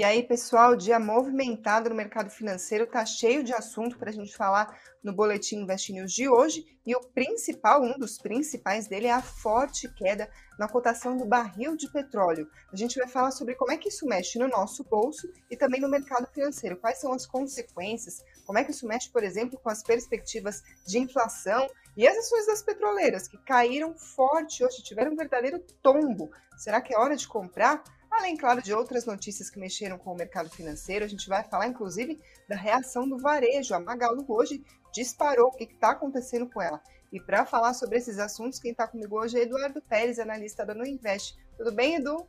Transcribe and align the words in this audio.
E 0.00 0.02
aí, 0.02 0.22
pessoal, 0.22 0.74
dia 0.74 0.98
movimentado 0.98 1.90
no 1.90 1.94
mercado 1.94 2.30
financeiro, 2.30 2.86
tá 2.86 3.04
cheio 3.04 3.44
de 3.44 3.52
assunto 3.52 3.98
para 3.98 4.08
a 4.08 4.12
gente 4.14 4.34
falar 4.34 4.74
no 5.04 5.12
Boletim 5.12 5.56
Invest 5.56 5.92
News 5.92 6.10
de 6.10 6.26
hoje. 6.26 6.64
E 6.86 6.96
o 6.96 7.00
principal, 7.00 7.82
um 7.82 7.98
dos 7.98 8.16
principais 8.16 8.88
dele, 8.88 9.08
é 9.08 9.12
a 9.12 9.20
forte 9.20 9.92
queda 9.92 10.30
na 10.58 10.66
cotação 10.66 11.18
do 11.18 11.26
barril 11.26 11.76
de 11.76 11.86
petróleo. 11.92 12.48
A 12.72 12.76
gente 12.76 12.98
vai 12.98 13.06
falar 13.08 13.30
sobre 13.30 13.54
como 13.56 13.72
é 13.72 13.76
que 13.76 13.90
isso 13.90 14.06
mexe 14.06 14.38
no 14.38 14.48
nosso 14.48 14.82
bolso 14.84 15.30
e 15.50 15.54
também 15.54 15.82
no 15.82 15.88
mercado 15.90 16.26
financeiro. 16.32 16.78
Quais 16.78 16.98
são 16.98 17.12
as 17.12 17.26
consequências? 17.26 18.24
Como 18.46 18.58
é 18.58 18.64
que 18.64 18.70
isso 18.70 18.86
mexe, 18.86 19.10
por 19.10 19.22
exemplo, 19.22 19.60
com 19.62 19.68
as 19.68 19.82
perspectivas 19.82 20.62
de 20.86 20.98
inflação 20.98 21.68
e 21.94 22.08
as 22.08 22.16
ações 22.16 22.46
das 22.46 22.62
petroleiras, 22.62 23.28
que 23.28 23.36
caíram 23.36 23.94
forte 23.94 24.64
hoje, 24.64 24.82
tiveram 24.82 25.12
um 25.12 25.16
verdadeiro 25.16 25.58
tombo. 25.82 26.30
Será 26.56 26.80
que 26.80 26.94
é 26.94 26.98
hora 26.98 27.14
de 27.14 27.28
comprar? 27.28 27.84
Além, 28.10 28.36
claro, 28.36 28.60
de 28.60 28.74
outras 28.74 29.06
notícias 29.06 29.48
que 29.48 29.58
mexeram 29.58 29.96
com 29.96 30.12
o 30.12 30.16
mercado 30.16 30.50
financeiro, 30.50 31.04
a 31.04 31.08
gente 31.08 31.28
vai 31.28 31.44
falar, 31.44 31.68
inclusive, 31.68 32.20
da 32.48 32.56
reação 32.56 33.08
do 33.08 33.16
varejo. 33.16 33.74
A 33.74 33.80
Magalu 33.80 34.24
hoje 34.28 34.62
disparou. 34.92 35.48
O 35.48 35.52
que 35.52 35.64
está 35.64 35.92
acontecendo 35.92 36.48
com 36.48 36.60
ela? 36.60 36.82
E 37.12 37.20
para 37.20 37.46
falar 37.46 37.72
sobre 37.74 37.98
esses 37.98 38.18
assuntos, 38.18 38.58
quem 38.58 38.72
está 38.72 38.86
comigo 38.86 39.18
hoje 39.18 39.38
é 39.38 39.42
Eduardo 39.42 39.80
Pérez, 39.82 40.18
analista 40.18 40.66
da 40.66 40.74
Nuinvest. 40.74 41.36
Tudo 41.56 41.72
bem, 41.72 41.96
Edu? 41.96 42.28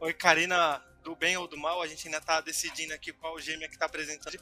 Oi, 0.00 0.12
Karina. 0.12 0.82
Do 1.02 1.14
bem 1.14 1.36
ou 1.36 1.46
do 1.46 1.56
mal, 1.56 1.80
a 1.80 1.86
gente 1.86 2.08
ainda 2.08 2.18
está 2.18 2.40
decidindo 2.40 2.92
aqui 2.92 3.12
qual 3.12 3.38
gêmea 3.38 3.68
que 3.68 3.74
está 3.74 3.86
apresentando. 3.86 4.40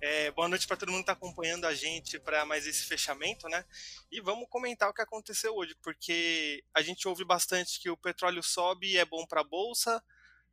É, 0.00 0.30
boa 0.30 0.46
noite 0.46 0.64
para 0.64 0.76
todo 0.76 0.92
mundo 0.92 0.98
que 0.98 1.10
está 1.10 1.12
acompanhando 1.14 1.66
a 1.66 1.74
gente 1.74 2.20
para 2.20 2.44
mais 2.44 2.68
esse 2.68 2.84
fechamento, 2.84 3.48
né? 3.48 3.64
E 4.12 4.20
vamos 4.20 4.48
comentar 4.48 4.88
o 4.88 4.94
que 4.94 5.02
aconteceu 5.02 5.56
hoje, 5.56 5.74
porque 5.82 6.62
a 6.72 6.80
gente 6.80 7.08
ouve 7.08 7.24
bastante 7.24 7.80
que 7.80 7.90
o 7.90 7.96
petróleo 7.96 8.40
sobe 8.40 8.92
e 8.92 8.96
é 8.96 9.04
bom 9.04 9.26
para 9.26 9.40
a 9.40 9.44
bolsa, 9.44 10.00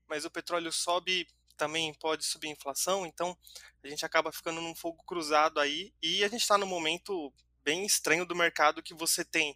mas 0.08 0.26
o 0.26 0.32
petróleo 0.32 0.72
sobe 0.72 1.28
também 1.56 1.94
pode 1.94 2.26
subir 2.26 2.48
a 2.48 2.52
inflação, 2.54 3.06
então 3.06 3.38
a 3.84 3.88
gente 3.88 4.04
acaba 4.04 4.32
ficando 4.32 4.60
num 4.60 4.74
fogo 4.74 5.04
cruzado 5.04 5.60
aí 5.60 5.94
e 6.02 6.24
a 6.24 6.28
gente 6.28 6.42
está 6.42 6.58
num 6.58 6.66
momento 6.66 7.32
bem 7.64 7.86
estranho 7.86 8.26
do 8.26 8.36
mercado 8.36 8.82
que 8.82 8.96
você 8.96 9.24
tem 9.24 9.56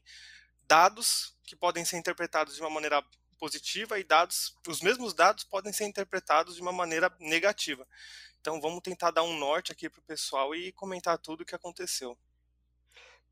dados 0.67 1.35
que 1.43 1.55
podem 1.55 1.83
ser 1.83 1.97
interpretados 1.97 2.53
de 2.53 2.61
uma 2.61 2.69
maneira 2.69 3.03
positiva 3.39 3.97
e 3.97 4.03
dados, 4.03 4.55
os 4.67 4.81
mesmos 4.81 5.13
dados 5.15 5.43
podem 5.45 5.73
ser 5.73 5.85
interpretados 5.85 6.55
de 6.55 6.61
uma 6.61 6.73
maneira 6.73 7.11
negativa. 7.19 7.87
Então 8.41 8.59
vamos 8.61 8.81
tentar 8.81 9.11
dar 9.11 9.23
um 9.23 9.37
norte 9.37 9.71
aqui 9.71 9.89
para 9.89 9.99
o 9.99 10.03
pessoal 10.03 10.55
e 10.55 10.71
comentar 10.71 11.17
tudo 11.17 11.41
o 11.41 11.45
que 11.45 11.55
aconteceu. 11.55 12.17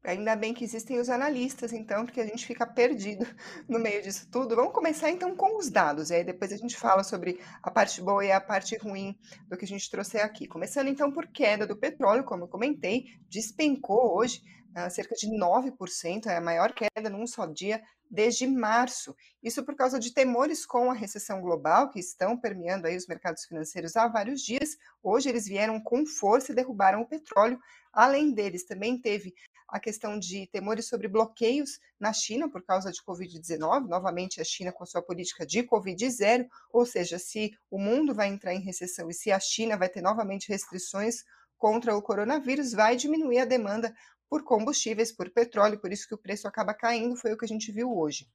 Ainda 0.04 0.36
bem 0.36 0.54
que 0.54 0.64
existem 0.64 1.00
os 1.00 1.10
analistas, 1.10 1.74
então, 1.74 2.06
porque 2.06 2.22
a 2.22 2.26
gente 2.26 2.46
fica 2.46 2.66
perdido 2.66 3.26
no 3.68 3.80
meio 3.80 4.02
disso 4.02 4.30
tudo. 4.32 4.56
Vamos 4.56 4.74
começar 4.74 5.10
então 5.10 5.36
com 5.36 5.58
os 5.58 5.70
dados, 5.70 6.10
e 6.10 6.16
aí 6.16 6.24
depois 6.24 6.54
a 6.54 6.58
gente 6.58 6.78
fala 6.78 7.04
sobre 7.04 7.42
a 7.62 7.70
parte 7.72 8.02
boa 8.02 8.24
e 8.24 8.32
a 8.32 8.40
parte 8.40 8.78
ruim 8.78 9.18
do 9.50 9.58
que 9.58 9.66
a 9.66 9.68
gente 9.68 9.90
trouxe 9.90 10.18
aqui. 10.18 10.48
Começando 10.48 10.88
então 10.88 11.12
por 11.12 11.28
queda 11.28 11.68
do 11.68 11.76
petróleo, 11.76 12.24
como 12.24 12.44
eu 12.44 12.48
comentei, 12.48 13.06
despencou 13.30 14.16
hoje 14.16 14.42
cerca 14.90 15.16
de 15.16 15.28
9%, 15.28 16.28
é 16.28 16.38
a 16.38 16.42
maior 16.42 16.74
queda 16.74 17.10
num 17.10 17.26
só 17.26 17.46
dia 17.46 17.82
desde 18.10 18.48
março. 18.48 19.16
Isso 19.44 19.64
por 19.64 19.76
causa 19.76 20.00
de 20.00 20.14
temores 20.14 20.66
com 20.66 20.90
a 20.90 20.94
recessão 20.94 21.42
global 21.42 21.90
que 21.90 22.00
estão 22.00 22.38
permeando 22.38 22.88
aí 22.88 22.96
os 22.96 23.08
mercados 23.08 23.46
financeiros 23.46 23.96
há 23.96 24.08
vários 24.08 24.42
dias. 24.42 24.78
Hoje 25.04 25.30
eles 25.30 25.46
vieram 25.46 25.82
com 25.82 26.06
força 26.06 26.52
e 26.52 26.56
derrubaram 26.56 27.02
o 27.02 27.08
petróleo. 27.08 27.60
Além 27.92 28.32
deles, 28.32 28.66
também 28.66 29.00
teve 29.00 29.34
a 29.68 29.80
questão 29.80 30.18
de 30.18 30.48
temores 30.48 30.88
sobre 30.88 31.08
bloqueios 31.08 31.80
na 32.00 32.14
China 32.14 32.50
por 32.50 32.64
causa 32.64 32.92
de 32.92 33.04
Covid-19, 33.04 33.88
novamente 33.88 34.40
a 34.40 34.44
China 34.44 34.72
com 34.72 34.86
sua 34.86 35.02
política 35.02 35.46
de 35.46 35.62
Covid 35.64 36.10
zero, 36.10 36.48
ou 36.72 36.86
seja, 36.86 37.20
se 37.20 37.52
o 37.70 37.78
mundo 37.78 38.16
vai 38.16 38.30
entrar 38.30 38.54
em 38.54 38.62
recessão 38.62 39.10
e 39.10 39.14
se 39.14 39.30
a 39.30 39.40
China 39.40 39.78
vai 39.78 39.90
ter 39.90 40.02
novamente 40.02 40.48
restrições 40.48 41.24
contra 41.58 41.98
o 41.98 42.02
coronavírus, 42.02 42.72
vai 42.72 42.96
diminuir 42.96 43.40
a 43.40 43.46
demanda 43.46 43.94
por 44.30 44.44
combustíveis, 44.44 45.12
por 45.12 45.30
petróleo, 45.30 45.80
por 45.80 45.92
isso 45.92 46.08
que 46.08 46.16
o 46.16 46.18
preço 46.18 46.48
acaba 46.48 46.74
caindo, 46.74 47.16
foi 47.16 47.34
o 47.34 47.38
que 47.38 47.46
a 47.46 47.48
gente 47.48 47.72
viu 47.72 47.96
hoje. 47.96 48.28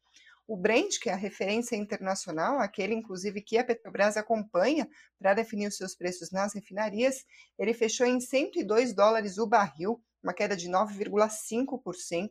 O 0.47 0.57
Brent, 0.57 0.99
que 1.01 1.09
é 1.09 1.13
a 1.13 1.17
referência 1.17 1.77
internacional, 1.77 2.59
aquele 2.59 2.95
inclusive 2.95 3.41
que 3.41 3.57
a 3.57 3.65
Petrobras 3.65 4.17
acompanha 4.17 4.89
para 5.19 5.35
definir 5.35 5.69
os 5.69 5.77
seus 5.77 5.95
preços 5.95 6.33
nas 6.33 6.53
refinarias, 6.53 7.25
ele 7.59 7.73
fechou 7.73 8.07
em 8.07 8.21
102 8.21 8.93
dólares 8.93 9.39
o 9.39 9.47
barril, 9.47 10.03
uma 10.23 10.35
queda 10.35 10.57
de 10.57 10.69
9,5%. 10.69 12.31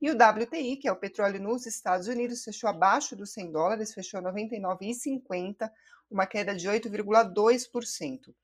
E 0.00 0.10
o 0.10 0.14
WTI, 0.14 0.76
que 0.78 0.88
é 0.88 0.92
o 0.92 0.96
petróleo 0.96 1.40
nos 1.40 1.66
Estados 1.66 2.06
Unidos, 2.06 2.42
fechou 2.42 2.68
abaixo 2.68 3.14
dos 3.14 3.32
100 3.32 3.52
dólares, 3.52 3.94
fechou 3.94 4.20
99,50, 4.22 5.70
uma 6.10 6.26
queda 6.26 6.54
de 6.54 6.68
8,2%. 6.68 8.34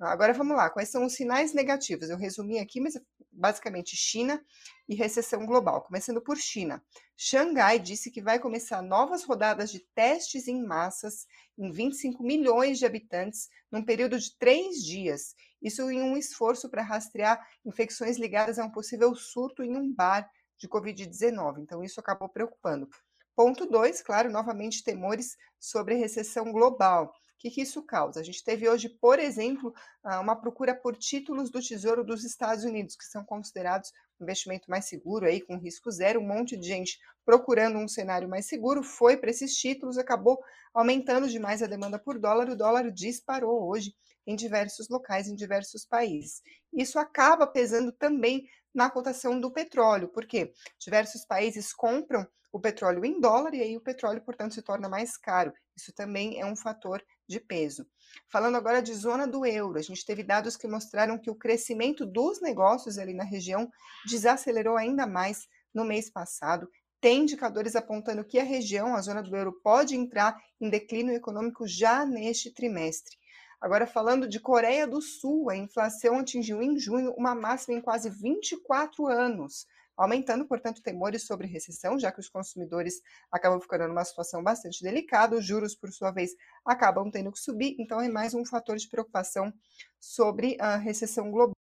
Agora 0.00 0.32
vamos 0.32 0.56
lá, 0.56 0.68
quais 0.68 0.88
são 0.88 1.04
os 1.04 1.14
sinais 1.14 1.52
negativos? 1.54 2.10
Eu 2.10 2.16
resumi 2.16 2.58
aqui, 2.58 2.80
mas 2.80 2.94
basicamente 3.32 3.96
China 3.96 4.44
e 4.88 4.94
recessão 4.94 5.46
global. 5.46 5.82
Começando 5.82 6.20
por 6.20 6.36
China. 6.36 6.82
Xangai 7.16 7.78
disse 7.78 8.10
que 8.10 8.20
vai 8.20 8.38
começar 8.38 8.82
novas 8.82 9.24
rodadas 9.24 9.70
de 9.70 9.80
testes 9.94 10.48
em 10.48 10.62
massas 10.62 11.26
em 11.56 11.70
25 11.70 12.22
milhões 12.22 12.78
de 12.78 12.86
habitantes 12.86 13.48
num 13.70 13.84
período 13.84 14.18
de 14.18 14.36
três 14.38 14.84
dias. 14.84 15.34
Isso 15.60 15.90
em 15.90 16.02
um 16.02 16.16
esforço 16.16 16.68
para 16.68 16.82
rastrear 16.82 17.44
infecções 17.64 18.18
ligadas 18.18 18.58
a 18.58 18.64
um 18.64 18.70
possível 18.70 19.14
surto 19.14 19.62
em 19.62 19.76
um 19.76 19.92
bar 19.92 20.28
de 20.58 20.68
Covid-19. 20.68 21.60
Então, 21.60 21.82
isso 21.82 22.00
acabou 22.00 22.28
preocupando. 22.28 22.88
Ponto 23.34 23.66
2, 23.66 24.02
claro, 24.02 24.30
novamente 24.30 24.84
temores 24.84 25.36
sobre 25.58 25.94
recessão 25.94 26.52
global 26.52 27.12
que, 27.42 27.50
que 27.50 27.62
isso 27.62 27.82
causa? 27.82 28.20
A 28.20 28.22
gente 28.22 28.44
teve 28.44 28.68
hoje, 28.68 28.88
por 28.88 29.18
exemplo, 29.18 29.74
uma 30.20 30.36
procura 30.36 30.74
por 30.74 30.96
títulos 30.96 31.50
do 31.50 31.60
Tesouro 31.60 32.04
dos 32.04 32.22
Estados 32.24 32.62
Unidos, 32.62 32.94
que 32.94 33.04
são 33.04 33.24
considerados 33.24 33.90
um 34.20 34.22
investimento 34.22 34.70
mais 34.70 34.84
seguro, 34.84 35.26
aí 35.26 35.40
com 35.40 35.58
risco 35.58 35.90
zero. 35.90 36.20
Um 36.20 36.26
monte 36.26 36.56
de 36.56 36.68
gente 36.68 37.00
procurando 37.24 37.78
um 37.78 37.88
cenário 37.88 38.28
mais 38.28 38.46
seguro 38.46 38.84
foi 38.84 39.16
para 39.16 39.30
esses 39.30 39.56
títulos, 39.56 39.98
acabou 39.98 40.38
aumentando 40.72 41.28
demais 41.28 41.62
a 41.62 41.66
demanda 41.66 41.98
por 41.98 42.16
dólar. 42.16 42.48
O 42.48 42.56
dólar 42.56 42.92
disparou 42.92 43.68
hoje 43.68 43.92
em 44.24 44.36
diversos 44.36 44.88
locais, 44.88 45.26
em 45.26 45.34
diversos 45.34 45.84
países. 45.84 46.42
Isso 46.72 46.96
acaba 46.96 47.44
pesando 47.44 47.90
também 47.90 48.46
na 48.74 48.90
cotação 48.90 49.40
do 49.40 49.50
petróleo, 49.50 50.08
porque 50.08 50.52
diversos 50.78 51.24
países 51.24 51.72
compram 51.72 52.26
o 52.52 52.60
petróleo 52.60 53.04
em 53.04 53.18
dólar 53.18 53.54
e 53.54 53.62
aí 53.62 53.76
o 53.76 53.80
petróleo, 53.80 54.20
portanto, 54.20 54.54
se 54.54 54.62
torna 54.62 54.88
mais 54.88 55.16
caro. 55.16 55.52
Isso 55.74 55.92
também 55.92 56.38
é 56.38 56.44
um 56.44 56.54
fator 56.54 57.02
de 57.26 57.40
peso. 57.40 57.86
Falando 58.28 58.56
agora 58.56 58.82
de 58.82 58.92
zona 58.94 59.26
do 59.26 59.46
euro, 59.46 59.78
a 59.78 59.82
gente 59.82 60.04
teve 60.04 60.22
dados 60.22 60.56
que 60.56 60.68
mostraram 60.68 61.18
que 61.18 61.30
o 61.30 61.34
crescimento 61.34 62.04
dos 62.04 62.42
negócios 62.42 62.98
ali 62.98 63.14
na 63.14 63.24
região 63.24 63.70
desacelerou 64.06 64.76
ainda 64.76 65.06
mais 65.06 65.48
no 65.72 65.84
mês 65.84 66.10
passado. 66.10 66.68
Tem 67.00 67.22
indicadores 67.22 67.74
apontando 67.74 68.24
que 68.24 68.38
a 68.38 68.44
região, 68.44 68.94
a 68.94 69.00
zona 69.00 69.22
do 69.22 69.34
euro, 69.34 69.58
pode 69.62 69.96
entrar 69.96 70.38
em 70.60 70.68
declínio 70.68 71.14
econômico 71.14 71.66
já 71.66 72.04
neste 72.04 72.52
trimestre. 72.52 73.16
Agora, 73.62 73.86
falando 73.86 74.26
de 74.26 74.40
Coreia 74.40 74.88
do 74.88 75.00
Sul, 75.00 75.48
a 75.48 75.56
inflação 75.56 76.18
atingiu 76.18 76.60
em 76.60 76.76
junho 76.76 77.14
uma 77.16 77.32
máxima 77.32 77.78
em 77.78 77.80
quase 77.80 78.10
24 78.10 79.06
anos 79.06 79.66
aumentando, 79.96 80.46
portanto, 80.46 80.82
temores 80.82 81.24
sobre 81.26 81.46
recessão, 81.46 81.96
já 81.96 82.10
que 82.10 82.18
os 82.18 82.28
consumidores 82.28 83.00
acabam 83.30 83.60
ficando 83.60 83.86
numa 83.86 84.04
situação 84.04 84.42
bastante 84.42 84.82
delicada, 84.82 85.36
os 85.36 85.44
juros, 85.44 85.76
por 85.76 85.92
sua 85.92 86.10
vez, 86.10 86.32
acabam 86.64 87.08
tendo 87.08 87.30
que 87.30 87.38
subir, 87.38 87.76
então 87.78 88.00
é 88.00 88.08
mais 88.08 88.34
um 88.34 88.44
fator 88.44 88.76
de 88.76 88.88
preocupação 88.88 89.52
sobre 90.00 90.56
a 90.58 90.76
recessão 90.76 91.30
global. 91.30 91.54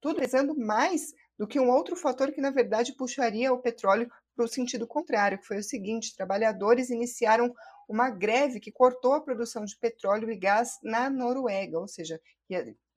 Tudo 0.00 0.18
pesando 0.18 0.58
mais 0.58 1.12
do 1.38 1.46
que 1.46 1.60
um 1.60 1.70
outro 1.70 1.94
fator 1.94 2.32
que, 2.32 2.40
na 2.40 2.50
verdade, 2.50 2.96
puxaria 2.96 3.52
o 3.52 3.60
petróleo 3.60 4.10
para 4.34 4.44
o 4.44 4.48
sentido 4.48 4.86
contrário, 4.86 5.38
que 5.38 5.46
foi 5.46 5.58
o 5.58 5.62
seguinte: 5.62 6.14
trabalhadores 6.16 6.90
iniciaram 6.90 7.54
uma 7.88 8.10
greve 8.10 8.60
que 8.60 8.72
cortou 8.72 9.12
a 9.14 9.20
produção 9.20 9.64
de 9.64 9.76
petróleo 9.76 10.30
e 10.30 10.36
gás 10.36 10.78
na 10.82 11.08
Noruega, 11.10 11.78
ou 11.78 11.88
seja, 11.88 12.20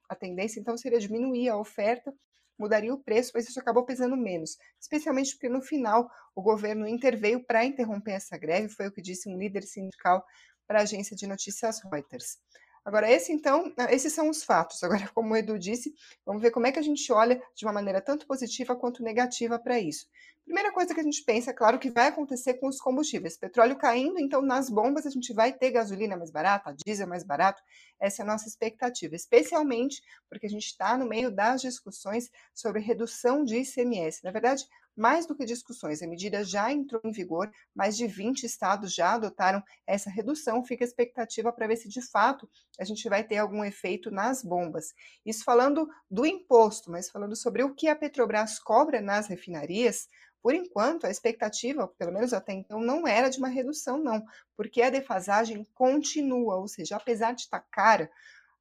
a 0.10 0.16
tendência 0.16 0.60
então 0.60 0.78
seria 0.78 1.00
diminuir 1.00 1.50
a 1.50 1.57
oferta 1.57 2.13
mudaria 2.57 2.94
o 2.94 2.98
preço, 2.98 3.31
mas 3.36 3.48
isso 3.48 3.60
acabou 3.60 3.86
pesando 3.86 4.18
menos, 4.18 4.57
especialmente 4.80 5.34
porque 5.34 5.50
no 5.50 5.62
final 5.62 6.10
o 6.36 6.42
governo 6.42 6.88
interveio 6.88 7.44
para 7.45 7.63
interromper 7.63 8.13
essa 8.13 8.38
greve, 8.38 8.69
foi 8.69 8.88
o 8.88 8.92
que 8.92 9.01
disse 9.01 9.30
um 9.30 9.38
líder 9.38 9.63
sindical 9.63 10.25
para 10.66 10.80
a 10.80 10.84
agência 10.84 11.16
de 11.16 11.28
notícias 11.28 11.80
Reuters. 11.84 12.39
Agora, 12.84 13.12
esse 13.12 13.34
então, 13.34 13.74
esses 13.89 14.13
são 14.13 14.30
os 14.30 14.44
fatos. 14.44 14.81
Agora, 14.81 15.07
como 15.13 15.34
o 15.34 15.38
Edu 15.38 15.60
disse, 15.60 15.94
vamos 16.25 16.42
ver 16.42 16.51
como 16.51 16.68
é 16.68 16.72
que 16.72 16.80
a 16.80 16.81
gente 16.81 17.12
olha 17.12 17.42
de 17.56 17.66
uma 17.66 17.74
maneira 17.74 18.01
tanto 18.01 18.25
positiva 18.25 18.75
quanto 18.75 19.04
negativa 19.04 19.60
para 19.60 19.80
isso. 19.80 20.07
Primeira 20.47 20.71
coisa 20.71 20.94
que 20.94 21.01
a 21.01 21.03
gente 21.03 21.25
pensa, 21.25 21.51
é 21.51 21.53
claro, 21.53 21.77
que 21.77 21.91
vai 21.91 22.07
acontecer 22.07 22.53
com 22.53 22.69
os 22.69 22.79
combustíveis. 22.79 23.35
Petróleo 23.35 23.75
caindo, 23.75 24.17
então 24.17 24.41
nas 24.41 24.69
bombas 24.69 25.05
a 25.05 25.09
gente 25.09 25.33
vai 25.33 25.51
ter 25.51 25.71
gasolina 25.71 26.15
mais 26.15 26.31
barata, 26.31 26.73
diesel 26.85 27.05
mais 27.05 27.21
barato. 27.21 27.61
Essa 27.99 28.21
é 28.21 28.23
a 28.23 28.25
nossa 28.25 28.47
expectativa, 28.47 29.13
especialmente 29.13 30.01
porque 30.29 30.45
a 30.45 30.49
gente 30.49 30.67
está 30.67 30.97
no 30.97 31.05
meio 31.05 31.29
das 31.29 31.59
discussões 31.59 32.31
sobre 32.53 32.79
redução 32.79 33.44
de 33.44 33.57
ICMS. 33.57 34.23
Na 34.23 34.31
verdade, 34.31 34.63
mais 34.95 35.27
do 35.27 35.35
que 35.35 35.45
discussões, 35.45 36.01
a 36.01 36.07
medida 36.07 36.44
já 36.44 36.71
entrou 36.71 37.01
em 37.03 37.11
vigor, 37.11 37.51
mais 37.75 37.95
de 37.95 38.07
20 38.07 38.43
estados 38.45 38.95
já 38.95 39.13
adotaram 39.13 39.61
essa 39.85 40.09
redução. 40.09 40.63
Fica 40.63 40.83
a 40.83 40.88
expectativa 40.88 41.51
para 41.53 41.67
ver 41.67 41.75
se 41.75 41.88
de 41.88 42.01
fato 42.01 42.50
a 42.79 42.83
gente 42.83 43.07
vai 43.07 43.23
ter 43.23 43.38
algum 43.38 43.63
efeito 43.63 44.09
nas 44.09 44.41
bombas. 44.41 44.93
Isso 45.23 45.43
falando 45.43 45.88
do 46.09 46.25
imposto, 46.25 46.89
mas 46.89 47.09
falando 47.09 47.35
sobre 47.35 47.63
o 47.63 47.75
que 47.75 47.88
a 47.88 47.95
Petrobras 47.95 48.57
cobra 48.57 49.00
nas 49.00 49.27
refinarias. 49.27 50.07
Por 50.47 50.55
enquanto, 50.55 51.05
a 51.05 51.11
expectativa, 51.11 51.89
pelo 51.99 52.13
menos 52.13 52.31
até 52.31 52.53
então, 52.53 52.79
não 52.79 53.05
era 53.05 53.27
de 53.27 53.38
uma 53.38 53.49
redução, 53.49 53.97
não, 53.97 54.23
porque 54.55 54.81
a 54.81 54.89
defasagem 54.89 55.67
continua, 55.75 56.55
ou 56.55 56.69
seja, 56.69 56.95
apesar 56.95 57.33
de 57.33 57.41
estar 57.41 57.59
cara, 57.69 58.09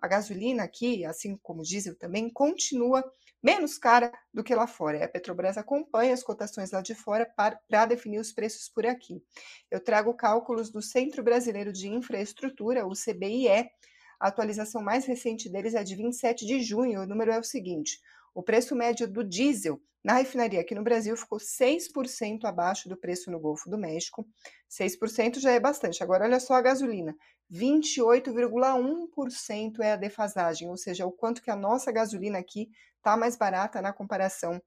a 0.01 0.09
gasolina 0.09 0.65
aqui, 0.65 1.05
assim 1.05 1.37
como 1.37 1.61
o 1.61 1.63
diesel 1.63 1.97
também, 1.97 2.29
continua 2.29 3.05
menos 3.41 3.79
cara 3.79 4.13
do 4.35 4.43
que 4.43 4.53
lá 4.53 4.67
fora. 4.67 5.05
A 5.05 5.09
Petrobras 5.09 5.57
acompanha 5.57 6.13
as 6.13 6.25
cotações 6.25 6.73
lá 6.73 6.81
de 6.81 6.93
fora 6.93 7.25
para, 7.37 7.87
definir 7.87 8.19
os 8.19 8.33
preços 8.33 8.69
por 8.69 8.85
aqui. 8.85 9.23
Eu 9.71 9.79
trago 9.79 10.13
cálculos 10.13 10.73
do 10.73 10.83
Centro 10.83 11.23
Brasileiro 11.23 11.73
de 11.73 11.87
Infraestrutura, 11.87 12.85
o 12.85 12.95
CBIE. 12.95 13.71
A 14.19 14.27
atualização 14.27 14.83
mais 14.83 15.07
recente 15.07 15.49
deles 15.49 15.73
é 15.77 15.85
de 15.85 15.95
27 15.95 16.47
de 16.47 16.61
junho. 16.65 17.03
O 17.03 17.07
número 17.07 17.31
é 17.31 17.39
o 17.39 17.45
seguinte: 17.45 18.01
o 18.37 18.43
preço 18.43 18.77
médio 18.77 19.09
do 19.09 19.25
diesel 19.25 19.81
na 20.05 20.19
refinaria 20.19 20.61
aqui 20.61 20.75
no 20.75 20.85
Brasil 20.85 21.17
ficou 21.17 21.39
6% 21.39 22.45
abaixo 22.45 22.87
do 22.87 22.95
preço 22.97 23.31
no 23.31 23.41
Golfo 23.41 23.71
do 23.71 23.79
México. 23.79 24.29
6% 24.71 25.41
já 25.41 25.53
é 25.53 25.59
bastante. 25.59 26.03
Agora, 26.03 26.27
olha 26.27 26.39
só 26.39 26.53
a 26.53 26.61
gasolina: 26.61 27.17
28,1% 27.51 29.81
é 29.81 29.93
a 29.93 29.97
defasagem, 29.97 30.69
ou 30.69 30.77
seja, 30.77 31.07
o 31.07 31.13
quanto 31.13 31.43
que 31.43 31.51
a 31.51 31.57
nossa 31.57 31.91
gasolina 31.91 32.39
aqui 32.39 32.69
está 32.99 33.17
mais 33.17 33.37
barata 33.37 33.81
na 33.81 33.91
comparação 33.93 34.61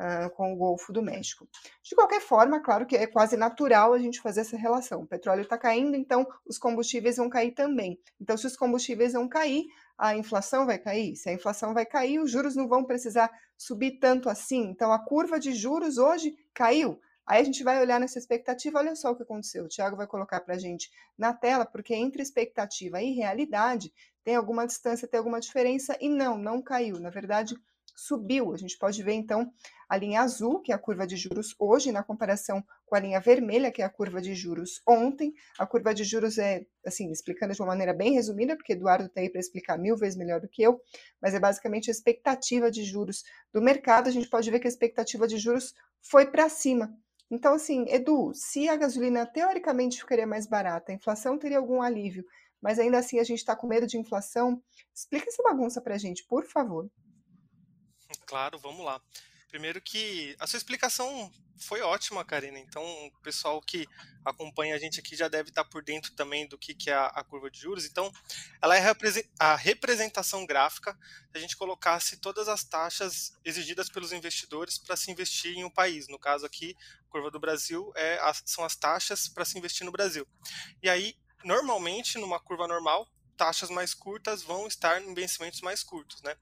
uh, 0.00 0.30
com 0.34 0.52
o 0.52 0.56
Golfo 0.56 0.92
do 0.92 1.02
México. 1.02 1.46
De 1.84 1.94
qualquer 1.94 2.20
forma, 2.20 2.62
claro 2.62 2.86
que 2.86 2.96
é 2.96 3.06
quase 3.06 3.36
natural 3.36 3.92
a 3.92 3.98
gente 3.98 4.20
fazer 4.20 4.40
essa 4.40 4.56
relação. 4.56 5.02
O 5.02 5.06
petróleo 5.06 5.42
está 5.42 5.58
caindo, 5.58 5.94
então 5.94 6.26
os 6.46 6.58
combustíveis 6.58 7.18
vão 7.18 7.28
cair 7.28 7.52
também. 7.52 7.98
Então, 8.20 8.36
se 8.36 8.46
os 8.46 8.56
combustíveis 8.56 9.12
vão 9.12 9.28
cair, 9.28 9.66
a 10.00 10.16
inflação 10.16 10.64
vai 10.64 10.78
cair. 10.78 11.14
Se 11.14 11.28
a 11.28 11.32
inflação 11.34 11.74
vai 11.74 11.84
cair, 11.84 12.18
os 12.18 12.30
juros 12.30 12.56
não 12.56 12.66
vão 12.66 12.82
precisar 12.82 13.30
subir 13.56 13.98
tanto 13.98 14.30
assim. 14.30 14.62
Então, 14.70 14.90
a 14.90 14.98
curva 14.98 15.38
de 15.38 15.52
juros 15.52 15.98
hoje 15.98 16.34
caiu. 16.54 16.98
Aí 17.26 17.42
a 17.42 17.44
gente 17.44 17.62
vai 17.62 17.78
olhar 17.78 18.00
nessa 18.00 18.18
expectativa, 18.18 18.78
olha 18.78 18.96
só 18.96 19.10
o 19.10 19.16
que 19.16 19.22
aconteceu. 19.22 19.64
O 19.64 19.68
Tiago 19.68 19.96
vai 19.96 20.06
colocar 20.06 20.40
para 20.40 20.54
a 20.54 20.58
gente 20.58 20.90
na 21.18 21.34
tela, 21.34 21.66
porque 21.66 21.94
entre 21.94 22.22
expectativa 22.22 23.02
e 23.02 23.12
realidade 23.12 23.92
tem 24.24 24.36
alguma 24.36 24.66
distância, 24.66 25.06
tem 25.06 25.18
alguma 25.18 25.38
diferença, 25.38 25.96
e 26.00 26.08
não, 26.08 26.38
não 26.38 26.62
caiu. 26.62 26.98
Na 26.98 27.10
verdade, 27.10 27.54
subiu. 27.94 28.52
A 28.52 28.56
gente 28.56 28.76
pode 28.78 29.02
ver 29.02 29.12
então 29.12 29.52
a 29.88 29.96
linha 29.96 30.20
azul, 30.20 30.60
que 30.60 30.72
é 30.72 30.74
a 30.74 30.78
curva 30.78 31.06
de 31.06 31.16
juros 31.16 31.54
hoje, 31.58 31.90
na 31.90 32.02
comparação 32.02 32.64
com 32.86 32.94
a 32.94 33.00
linha 33.00 33.20
vermelha, 33.20 33.70
que 33.70 33.82
é 33.82 33.84
a 33.84 33.90
curva 33.90 34.20
de 34.20 34.34
juros 34.34 34.80
ontem. 34.86 35.34
A 35.58 35.66
curva 35.66 35.92
de 35.92 36.04
juros 36.04 36.38
é, 36.38 36.64
assim, 36.86 37.10
explicando 37.10 37.54
de 37.54 37.60
uma 37.60 37.68
maneira 37.68 37.92
bem 37.92 38.12
resumida, 38.12 38.56
porque 38.56 38.72
Eduardo 38.72 39.06
está 39.06 39.20
aí 39.20 39.28
para 39.28 39.40
explicar 39.40 39.78
mil 39.78 39.96
vezes 39.96 40.16
melhor 40.16 40.40
do 40.40 40.48
que 40.48 40.62
eu, 40.62 40.80
mas 41.20 41.34
é 41.34 41.40
basicamente 41.40 41.90
a 41.90 41.92
expectativa 41.92 42.70
de 42.70 42.84
juros 42.84 43.24
do 43.52 43.60
mercado. 43.60 44.08
A 44.08 44.12
gente 44.12 44.28
pode 44.28 44.50
ver 44.50 44.60
que 44.60 44.66
a 44.66 44.70
expectativa 44.70 45.26
de 45.26 45.38
juros 45.38 45.74
foi 46.00 46.26
para 46.26 46.48
cima. 46.48 46.96
Então, 47.30 47.54
assim, 47.54 47.84
Edu, 47.88 48.32
se 48.34 48.68
a 48.68 48.76
gasolina 48.76 49.24
teoricamente 49.24 50.00
ficaria 50.00 50.26
mais 50.26 50.46
barata, 50.46 50.90
a 50.90 50.94
inflação 50.94 51.38
teria 51.38 51.58
algum 51.58 51.80
alívio, 51.80 52.24
mas 52.60 52.78
ainda 52.78 52.98
assim 52.98 53.18
a 53.20 53.24
gente 53.24 53.38
está 53.38 53.54
com 53.54 53.66
medo 53.66 53.86
de 53.86 53.96
inflação, 53.96 54.60
explica 54.94 55.28
essa 55.28 55.42
bagunça 55.42 55.80
para 55.80 55.94
a 55.94 55.98
gente, 55.98 56.26
por 56.26 56.44
favor. 56.44 56.90
Claro, 58.26 58.58
vamos 58.58 58.84
lá. 58.84 59.00
Primeiro 59.48 59.80
que 59.80 60.36
a 60.38 60.46
sua 60.46 60.58
explicação 60.58 61.30
foi 61.60 61.80
ótima, 61.82 62.24
Karina. 62.24 62.58
Então, 62.58 62.82
o 63.06 63.12
pessoal 63.22 63.60
que 63.60 63.86
acompanha 64.24 64.74
a 64.74 64.78
gente 64.78 64.98
aqui 64.98 65.14
já 65.14 65.28
deve 65.28 65.50
estar 65.50 65.64
por 65.64 65.82
dentro 65.82 66.12
também 66.14 66.46
do 66.46 66.56
que, 66.56 66.74
que 66.74 66.90
é 66.90 66.94
a, 66.94 67.22
curva 67.22 67.50
de 67.50 67.60
juros. 67.60 67.84
Então, 67.84 68.10
ela 68.62 68.76
é 68.76 68.82
a 69.38 69.56
representação 69.56 70.46
gráfica 70.46 70.96
se 71.30 71.38
a 71.38 71.40
gente 71.40 71.56
colocasse 71.56 72.16
todas 72.16 72.48
as 72.48 72.64
taxas 72.64 73.32
exigidas 73.44 73.88
pelos 73.88 74.12
investidores 74.12 74.78
para 74.78 74.96
se 74.96 75.10
investir 75.10 75.56
em 75.56 75.64
um 75.64 75.70
país. 75.70 76.08
No 76.08 76.18
caso 76.18 76.46
aqui, 76.46 76.76
a 77.06 77.10
curva 77.10 77.30
do 77.30 77.40
Brasil 77.40 77.92
é, 77.96 78.18
são 78.44 78.64
as 78.64 78.76
taxas 78.76 79.28
para 79.28 79.44
se 79.44 79.58
investir 79.58 79.84
no 79.84 79.92
Brasil. 79.92 80.26
E 80.82 80.88
aí, 80.88 81.14
normalmente, 81.44 82.18
numa 82.18 82.40
curva 82.40 82.66
normal, 82.66 83.06
taxas 83.40 83.70
mais 83.70 83.94
curtas 83.94 84.42
vão 84.42 84.66
estar 84.66 85.00
em 85.00 85.14
vencimentos 85.14 85.62
mais 85.62 85.82
curtos, 85.82 86.20
né? 86.20 86.36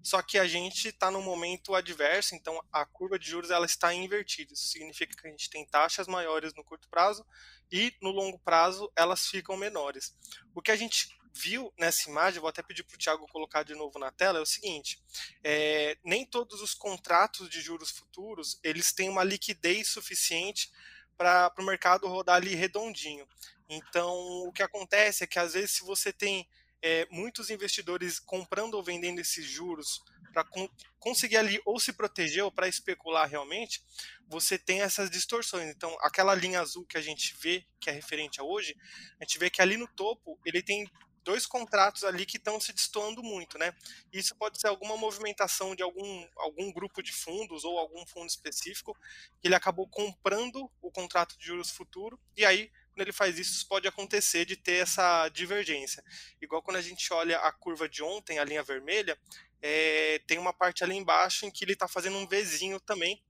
Só 0.00 0.22
que 0.22 0.38
a 0.38 0.46
gente 0.46 0.86
está 0.86 1.10
num 1.10 1.20
momento 1.20 1.74
adverso, 1.74 2.36
então 2.36 2.64
a 2.72 2.86
curva 2.86 3.18
de 3.18 3.28
juros 3.28 3.50
ela 3.50 3.66
está 3.66 3.92
invertida. 3.92 4.52
Isso 4.52 4.68
significa 4.68 5.16
que 5.16 5.26
a 5.26 5.30
gente 5.30 5.50
tem 5.50 5.66
taxas 5.66 6.06
maiores 6.06 6.54
no 6.54 6.62
curto 6.62 6.88
prazo 6.88 7.26
e 7.68 7.92
no 8.00 8.10
longo 8.10 8.38
prazo 8.38 8.88
elas 8.94 9.26
ficam 9.26 9.56
menores. 9.56 10.14
O 10.54 10.62
que 10.62 10.70
a 10.70 10.76
gente 10.76 11.08
viu 11.34 11.74
nessa 11.76 12.08
imagem, 12.08 12.38
vou 12.38 12.48
até 12.48 12.62
pedir 12.62 12.84
para 12.84 12.94
o 12.94 12.98
Thiago 12.98 13.26
colocar 13.26 13.64
de 13.64 13.74
novo 13.74 13.98
na 13.98 14.12
tela, 14.12 14.38
é 14.38 14.42
o 14.42 14.46
seguinte: 14.46 15.02
é, 15.42 15.98
nem 16.04 16.24
todos 16.24 16.60
os 16.62 16.74
contratos 16.74 17.50
de 17.50 17.60
juros 17.60 17.90
futuros 17.90 18.60
eles 18.62 18.92
têm 18.92 19.08
uma 19.08 19.24
liquidez 19.24 19.88
suficiente 19.88 20.70
para 21.16 21.52
o 21.58 21.64
mercado 21.64 22.06
rodar 22.06 22.36
ali 22.36 22.54
redondinho. 22.54 23.26
Então, 23.68 24.14
o 24.46 24.52
que 24.52 24.62
acontece 24.62 25.24
é 25.24 25.26
que 25.26 25.38
às 25.38 25.54
vezes 25.54 25.72
se 25.72 25.84
você 25.84 26.12
tem 26.12 26.48
é, 26.82 27.06
muitos 27.10 27.50
investidores 27.50 28.18
comprando 28.18 28.74
ou 28.74 28.82
vendendo 28.82 29.20
esses 29.20 29.44
juros 29.44 30.02
para 30.32 30.44
con 30.44 30.68
conseguir 30.98 31.36
ali 31.36 31.60
ou 31.64 31.78
se 31.78 31.92
proteger 31.92 32.44
ou 32.44 32.50
para 32.50 32.68
especular 32.68 33.28
realmente, 33.28 33.80
você 34.28 34.58
tem 34.58 34.82
essas 34.82 35.08
distorções. 35.08 35.70
Então, 35.70 35.96
aquela 36.00 36.34
linha 36.34 36.60
azul 36.60 36.84
que 36.84 36.98
a 36.98 37.00
gente 37.00 37.34
vê, 37.40 37.64
que 37.80 37.88
é 37.88 37.92
referente 37.92 38.40
a 38.40 38.44
hoje, 38.44 38.76
a 39.20 39.24
gente 39.24 39.38
vê 39.38 39.48
que 39.48 39.62
ali 39.62 39.76
no 39.76 39.86
topo 39.86 40.38
ele 40.44 40.62
tem 40.62 40.90
dois 41.26 41.44
contratos 41.44 42.04
ali 42.04 42.24
que 42.24 42.36
estão 42.36 42.60
se 42.60 42.72
destoando 42.72 43.20
muito, 43.20 43.58
né? 43.58 43.74
Isso 44.12 44.34
pode 44.36 44.60
ser 44.60 44.68
alguma 44.68 44.96
movimentação 44.96 45.74
de 45.74 45.82
algum, 45.82 46.28
algum 46.36 46.72
grupo 46.72 47.02
de 47.02 47.12
fundos 47.12 47.64
ou 47.64 47.76
algum 47.78 48.06
fundo 48.06 48.28
específico 48.28 48.96
que 49.40 49.48
ele 49.48 49.56
acabou 49.56 49.88
comprando 49.88 50.70
o 50.80 50.90
contrato 50.90 51.36
de 51.36 51.46
juros 51.46 51.70
futuro 51.70 52.18
e 52.36 52.44
aí 52.44 52.70
quando 52.92 53.02
ele 53.02 53.12
faz 53.12 53.38
isso, 53.38 53.68
pode 53.68 53.86
acontecer 53.86 54.46
de 54.46 54.56
ter 54.56 54.76
essa 54.76 55.28
divergência. 55.28 56.02
Igual 56.40 56.62
quando 56.62 56.78
a 56.78 56.80
gente 56.80 57.12
olha 57.12 57.38
a 57.40 57.52
curva 57.52 57.86
de 57.86 58.02
ontem, 58.02 58.38
a 58.38 58.44
linha 58.44 58.62
vermelha, 58.62 59.18
é, 59.60 60.18
tem 60.26 60.38
uma 60.38 60.52
parte 60.52 60.82
ali 60.82 60.96
embaixo 60.96 61.44
em 61.44 61.50
que 61.50 61.62
ele 61.62 61.74
está 61.74 61.86
fazendo 61.86 62.16
um 62.16 62.26
Vzinho 62.26 62.80
também, 62.80 63.22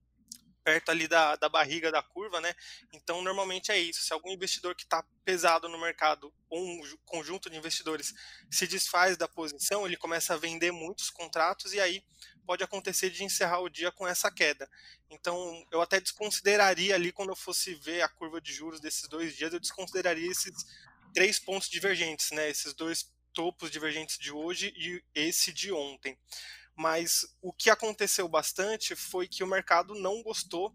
perto 0.67 0.91
ali 0.91 1.07
da, 1.07 1.37
da 1.37 1.49
barriga 1.49 1.93
da 1.93 2.03
curva, 2.03 2.41
né? 2.41 2.53
Então, 2.93 3.23
normalmente 3.23 3.71
é 3.71 3.79
isso. 3.79 4.03
Se 4.03 4.13
algum 4.13 4.33
investidor 4.33 4.75
que 4.75 4.83
está 4.83 5.01
pesado 5.25 5.69
no 5.69 5.81
mercado, 5.81 6.35
ou 6.51 6.61
um 6.61 6.83
conjunto 7.05 7.49
de 7.49 7.57
investidores, 7.57 8.13
se 8.51 8.67
desfaz 8.67 9.17
da 9.17 9.29
posição, 9.29 9.87
ele 9.87 9.97
começa 9.97 10.35
a 10.35 10.37
vender 10.37 10.73
muitos 10.73 11.09
contratos 11.09 11.73
e 11.73 11.79
aí 11.79 12.03
pode 12.45 12.65
acontecer 12.65 13.11
de 13.11 13.23
encerrar 13.23 13.61
o 13.61 13.69
dia 13.69 13.93
com 13.93 14.09
essa 14.09 14.29
queda. 14.29 14.69
Então, 15.09 15.65
eu 15.71 15.81
até 15.81 16.01
desconsideraria 16.01 16.97
ali, 16.97 17.13
quando 17.13 17.29
eu 17.29 17.37
fosse 17.37 17.73
ver 17.77 18.03
a 18.03 18.09
curva 18.09 18.41
de 18.41 18.53
juros 18.53 18.81
desses 18.81 19.09
dois 19.09 19.37
dias, 19.37 19.53
eu 19.53 19.61
desconsideraria 19.61 20.29
esses 20.29 20.53
três 21.15 21.39
pontos 21.39 21.69
divergentes, 21.69 22.33
né? 22.33 22.51
Esses 22.51 22.75
dois 22.75 23.09
topos 23.33 23.71
divergentes 23.71 24.19
de 24.19 24.33
hoje 24.33 24.75
e 24.77 25.01
esse 25.15 25.53
de 25.53 25.71
ontem 25.71 26.19
mas 26.77 27.27
o 27.41 27.53
que 27.53 27.71
aconteceu 27.71 28.29
bastante 28.29 28.95
foi 28.95 29.27
que 29.27 29.43
o 29.43 29.47
mercado 29.47 29.95
não 29.95 30.23
gostou 30.23 30.73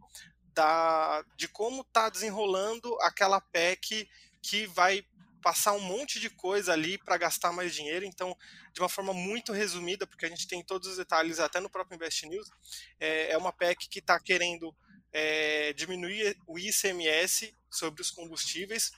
da, 0.53 1.23
de 1.37 1.47
como 1.47 1.81
está 1.81 2.09
desenrolando 2.09 2.97
aquela 3.01 3.39
PEC 3.39 4.09
que 4.41 4.65
vai 4.67 5.05
passar 5.41 5.73
um 5.73 5.79
monte 5.79 6.19
de 6.19 6.29
coisa 6.29 6.73
ali 6.73 6.97
para 6.97 7.17
gastar 7.17 7.51
mais 7.51 7.73
dinheiro. 7.73 8.05
Então, 8.05 8.35
de 8.73 8.79
uma 8.79 8.89
forma 8.89 9.13
muito 9.13 9.51
resumida, 9.51 10.05
porque 10.05 10.25
a 10.25 10.29
gente 10.29 10.47
tem 10.47 10.63
todos 10.63 10.87
os 10.87 10.97
detalhes 10.97 11.39
até 11.39 11.59
no 11.59 11.69
próprio 11.69 11.95
Invest 11.95 12.27
News, 12.27 12.49
é, 12.99 13.31
é 13.31 13.37
uma 13.37 13.51
PEC 13.51 13.89
que 13.89 13.99
está 13.99 14.19
querendo 14.19 14.75
é, 15.11 15.73
diminuir 15.73 16.37
o 16.47 16.57
ICMS 16.57 17.55
sobre 17.69 18.01
os 18.01 18.11
combustíveis, 18.11 18.91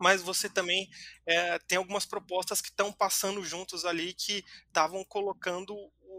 mas 0.00 0.22
você 0.22 0.48
também 0.48 0.88
é, 1.26 1.58
tem 1.60 1.78
algumas 1.78 2.06
propostas 2.06 2.60
que 2.60 2.68
estão 2.68 2.92
passando 2.92 3.44
juntos 3.44 3.84
ali 3.84 4.14
que 4.14 4.44
estavam 4.66 5.04
colocando 5.04 5.74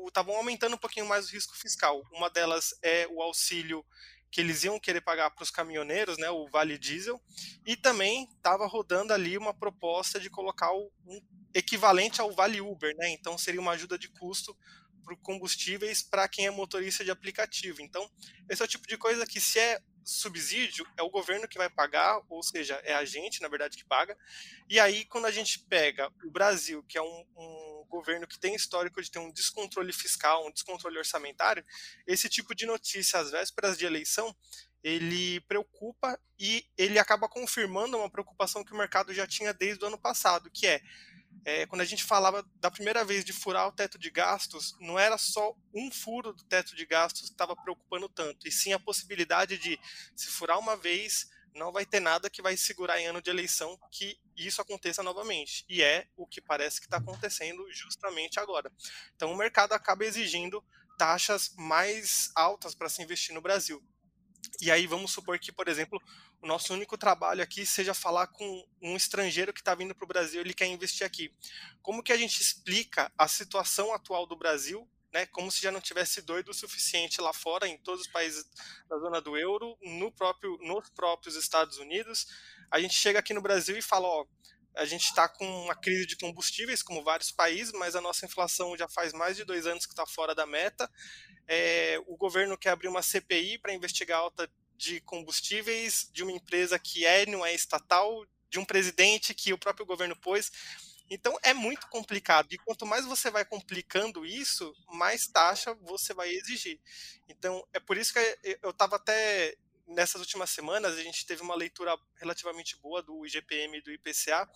estavam 0.07 0.35
aumentando 0.35 0.75
um 0.75 0.79
pouquinho 0.79 1.07
mais 1.07 1.27
o 1.27 1.31
risco 1.31 1.57
fiscal. 1.57 2.01
Uma 2.11 2.29
delas 2.29 2.73
é 2.81 3.07
o 3.09 3.21
auxílio 3.21 3.85
que 4.31 4.41
eles 4.41 4.63
iam 4.63 4.79
querer 4.79 5.01
pagar 5.01 5.31
para 5.31 5.43
os 5.43 5.49
caminhoneiros, 5.49 6.17
né, 6.17 6.29
o 6.29 6.47
Vale 6.49 6.77
Diesel, 6.77 7.19
e 7.65 7.75
também 7.75 8.29
estava 8.35 8.67
rodando 8.67 9.11
ali 9.11 9.37
uma 9.37 9.53
proposta 9.53 10.19
de 10.19 10.29
colocar 10.29 10.71
um 10.71 10.89
equivalente 11.53 12.21
ao 12.21 12.31
Vale 12.31 12.61
Uber, 12.61 12.95
né, 12.95 13.09
então 13.09 13.37
seria 13.37 13.59
uma 13.59 13.71
ajuda 13.71 13.97
de 13.97 14.07
custo 14.07 14.55
para 15.03 15.15
combustíveis 15.17 16.03
para 16.03 16.27
quem 16.27 16.45
é 16.45 16.51
motorista 16.51 17.03
de 17.03 17.09
aplicativo. 17.09 17.81
Então, 17.81 18.07
esse 18.47 18.61
é 18.61 18.65
o 18.65 18.67
tipo 18.67 18.87
de 18.87 18.97
coisa 18.97 19.25
que, 19.25 19.41
se 19.41 19.57
é 19.57 19.79
subsídio, 20.09 20.87
é 20.97 21.03
o 21.03 21.09
governo 21.09 21.47
que 21.47 21.57
vai 21.57 21.69
pagar, 21.69 22.21
ou 22.29 22.41
seja, 22.43 22.75
é 22.83 22.93
a 22.93 23.05
gente, 23.05 23.41
na 23.41 23.47
verdade, 23.47 23.77
que 23.77 23.85
paga. 23.85 24.17
E 24.69 24.79
aí, 24.79 25.05
quando 25.05 25.25
a 25.25 25.31
gente 25.31 25.59
pega 25.59 26.11
o 26.23 26.31
Brasil, 26.31 26.83
que 26.83 26.97
é 26.97 27.01
um, 27.01 27.25
um 27.35 27.85
governo 27.89 28.27
que 28.27 28.39
tem 28.39 28.55
histórico 28.55 29.01
de 29.01 29.09
ter 29.11 29.19
um 29.19 29.31
descontrole 29.31 29.91
fiscal, 29.91 30.45
um 30.45 30.51
descontrole 30.51 30.97
orçamentário, 30.97 31.65
esse 32.05 32.29
tipo 32.29 32.53
de 32.53 32.65
notícia 32.65 33.19
às 33.19 33.31
vésperas 33.31 33.77
de 33.77 33.85
eleição 33.85 34.35
ele 34.83 35.41
preocupa 35.41 36.17
e 36.37 36.65
ele 36.77 36.97
acaba 36.97 37.27
confirmando 37.27 37.97
uma 37.97 38.09
preocupação 38.09 38.63
que 38.63 38.73
o 38.73 38.77
mercado 38.77 39.13
já 39.13 39.27
tinha 39.27 39.53
desde 39.53 39.83
o 39.83 39.87
ano 39.87 39.97
passado, 39.97 40.49
que 40.49 40.65
é 40.65 40.81
é, 41.46 41.65
quando 41.65 41.81
a 41.81 41.86
gente 41.86 42.03
falava 42.03 42.43
da 42.55 42.69
primeira 42.69 43.03
vez 43.03 43.24
de 43.24 43.34
furar 43.34 43.67
o 43.67 43.72
teto 43.72 43.98
de 43.98 44.10
gastos, 44.10 44.75
não 44.79 44.98
era 44.98 45.17
só 45.17 45.55
um 45.74 45.91
furo 45.91 46.34
do 46.34 46.43
teto 46.43 46.75
de 46.75 46.86
gastos 46.86 47.29
que 47.29 47.34
estava 47.34 47.55
preocupando 47.55 48.10
tanto, 48.10 48.48
e 48.48 48.51
sim 48.51 48.74
a 48.74 48.79
possibilidade 48.79 49.58
de, 49.58 49.79
se 50.15 50.27
furar 50.27 50.60
uma 50.60 50.75
vez, 50.75 51.29
não 51.53 51.72
vai 51.72 51.86
ter 51.86 52.00
nada 52.00 52.29
que 52.29 52.41
vai 52.41 52.55
segurar 52.55 53.00
em 53.00 53.08
ano 53.08 53.22
de 53.22 53.29
eleição 53.29 53.77
que 53.91 54.19
isso 54.36 54.62
aconteça 54.62 55.03
novamente. 55.03 55.65
E 55.67 55.81
é 55.81 56.08
o 56.15 56.25
que 56.25 56.41
parece 56.41 56.79
que 56.79 56.86
está 56.86 56.98
acontecendo 56.98 57.65
justamente 57.72 58.39
agora. 58.39 58.72
Então 59.15 59.31
o 59.31 59.38
mercado 59.38 59.74
acaba 59.74 60.05
exigindo 60.05 60.63
taxas 60.98 61.53
mais 61.58 62.31
altas 62.36 62.75
para 62.75 62.89
se 62.89 63.01
investir 63.01 63.34
no 63.34 63.41
Brasil. 63.41 63.84
E 64.61 64.71
aí 64.71 64.85
vamos 64.87 65.11
supor 65.11 65.39
que, 65.39 65.51
por 65.51 65.67
exemplo, 65.67 66.01
o 66.41 66.47
nosso 66.47 66.73
único 66.73 66.97
trabalho 66.97 67.41
aqui 67.41 67.65
seja 67.65 67.93
falar 67.93 68.27
com 68.27 68.67
um 68.81 68.95
estrangeiro 68.95 69.53
que 69.53 69.61
está 69.61 69.75
vindo 69.75 69.95
para 69.95 70.05
o 70.05 70.07
Brasil, 70.07 70.41
ele 70.41 70.53
quer 70.53 70.67
investir 70.67 71.05
aqui. 71.05 71.33
Como 71.81 72.03
que 72.03 72.11
a 72.11 72.17
gente 72.17 72.41
explica 72.41 73.11
a 73.17 73.27
situação 73.27 73.93
atual 73.93 74.25
do 74.25 74.35
Brasil, 74.35 74.87
né, 75.13 75.25
como 75.25 75.51
se 75.51 75.61
já 75.61 75.71
não 75.71 75.81
tivesse 75.81 76.21
doido 76.21 76.49
o 76.49 76.53
suficiente 76.53 77.19
lá 77.19 77.33
fora, 77.33 77.67
em 77.67 77.77
todos 77.77 78.01
os 78.01 78.07
países 78.07 78.45
da 78.87 78.97
zona 78.99 79.19
do 79.19 79.35
euro, 79.37 79.77
no 79.81 80.11
próprio, 80.11 80.57
nos 80.61 80.89
próprios 80.89 81.35
Estados 81.35 81.77
Unidos. 81.77 82.27
A 82.69 82.79
gente 82.79 82.93
chega 82.93 83.19
aqui 83.19 83.33
no 83.33 83.41
Brasil 83.41 83.77
e 83.77 83.81
fala, 83.81 84.07
ó, 84.07 84.25
a 84.75 84.85
gente 84.85 85.05
está 85.05 85.27
com 85.27 85.45
uma 85.63 85.75
crise 85.75 86.05
de 86.05 86.15
combustíveis, 86.15 86.81
como 86.81 87.03
vários 87.03 87.31
países, 87.31 87.73
mas 87.73 87.95
a 87.95 88.01
nossa 88.01 88.25
inflação 88.25 88.77
já 88.77 88.88
faz 88.88 89.13
mais 89.13 89.35
de 89.35 89.43
dois 89.43 89.65
anos 89.65 89.85
que 89.85 89.93
está 89.93 90.05
fora 90.05 90.33
da 90.33 90.45
meta. 90.45 90.89
É, 91.47 92.01
o 92.07 92.15
governo 92.15 92.57
quer 92.57 92.71
abrir 92.71 92.88
uma 92.88 93.01
CPI 93.01 93.57
para 93.57 93.73
investigar 93.73 94.19
a 94.19 94.21
alta 94.21 94.49
de 94.77 95.01
combustíveis 95.01 96.09
de 96.13 96.23
uma 96.23 96.31
empresa 96.31 96.79
que 96.79 97.05
é 97.05 97.25
não 97.25 97.45
é 97.45 97.53
estatal, 97.53 98.25
de 98.49 98.57
um 98.59 98.65
presidente 98.65 99.33
que 99.33 99.51
o 99.51 99.57
próprio 99.57 99.85
governo 99.85 100.15
pôs. 100.15 100.51
Então 101.09 101.38
é 101.41 101.53
muito 101.53 101.88
complicado. 101.89 102.47
E 102.51 102.57
quanto 102.59 102.85
mais 102.85 103.05
você 103.05 103.31
vai 103.31 103.43
complicando 103.43 104.25
isso, 104.25 104.73
mais 104.88 105.27
taxa 105.27 105.73
você 105.81 106.13
vai 106.13 106.29
exigir. 106.29 106.79
Então 107.27 107.65
é 107.73 107.79
por 107.79 107.97
isso 107.97 108.13
que 108.13 108.57
eu 108.61 108.69
estava 108.69 108.95
até 108.95 109.55
nessas 109.89 110.22
últimas 110.22 110.50
semanas 110.51 110.98
a 110.98 111.01
gente 111.01 111.25
teve 111.25 111.41
uma 111.41 111.55
leitura 111.55 111.98
relativamente 112.15 112.77
boa 112.77 113.01
do 113.01 113.25
IGPM 113.25 113.77
e 113.77 113.81
do 113.81 113.91
IPCA, 113.91 114.48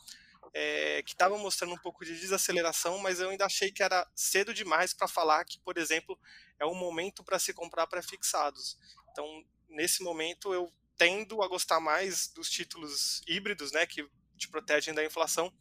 é, 0.54 1.02
que 1.04 1.12
estava 1.12 1.38
mostrando 1.38 1.74
um 1.74 1.78
pouco 1.78 2.06
de 2.06 2.18
desaceleração, 2.18 2.98
mas 3.00 3.20
eu 3.20 3.30
ainda 3.30 3.46
achei 3.46 3.72
que 3.72 3.82
era 3.82 4.08
cedo 4.16 4.54
demais 4.54 4.94
para 4.94 5.08
falar 5.08 5.44
que, 5.46 5.60
por 5.60 5.78
exemplo, 5.78 6.20
é 6.60 6.66
um 6.66 6.75
momento 6.75 7.24
para 7.24 7.40
se 7.40 7.54
comprar 7.54 7.88
pré-fixados. 7.88 8.78
Então, 9.12 9.44
nesse 9.70 10.04
momento, 10.04 10.54
eu 10.54 10.72
tendo 10.98 11.42
a 11.42 11.48
gostar 11.48 11.80
mais 11.80 12.28
dos 12.28 12.50
títulos 12.50 13.22
híbridos, 13.28 13.72
né, 13.72 13.86
que 13.86 14.08
te 14.38 14.48
protegem 14.48 14.94
da 14.94 15.04
inflação, 15.04 15.52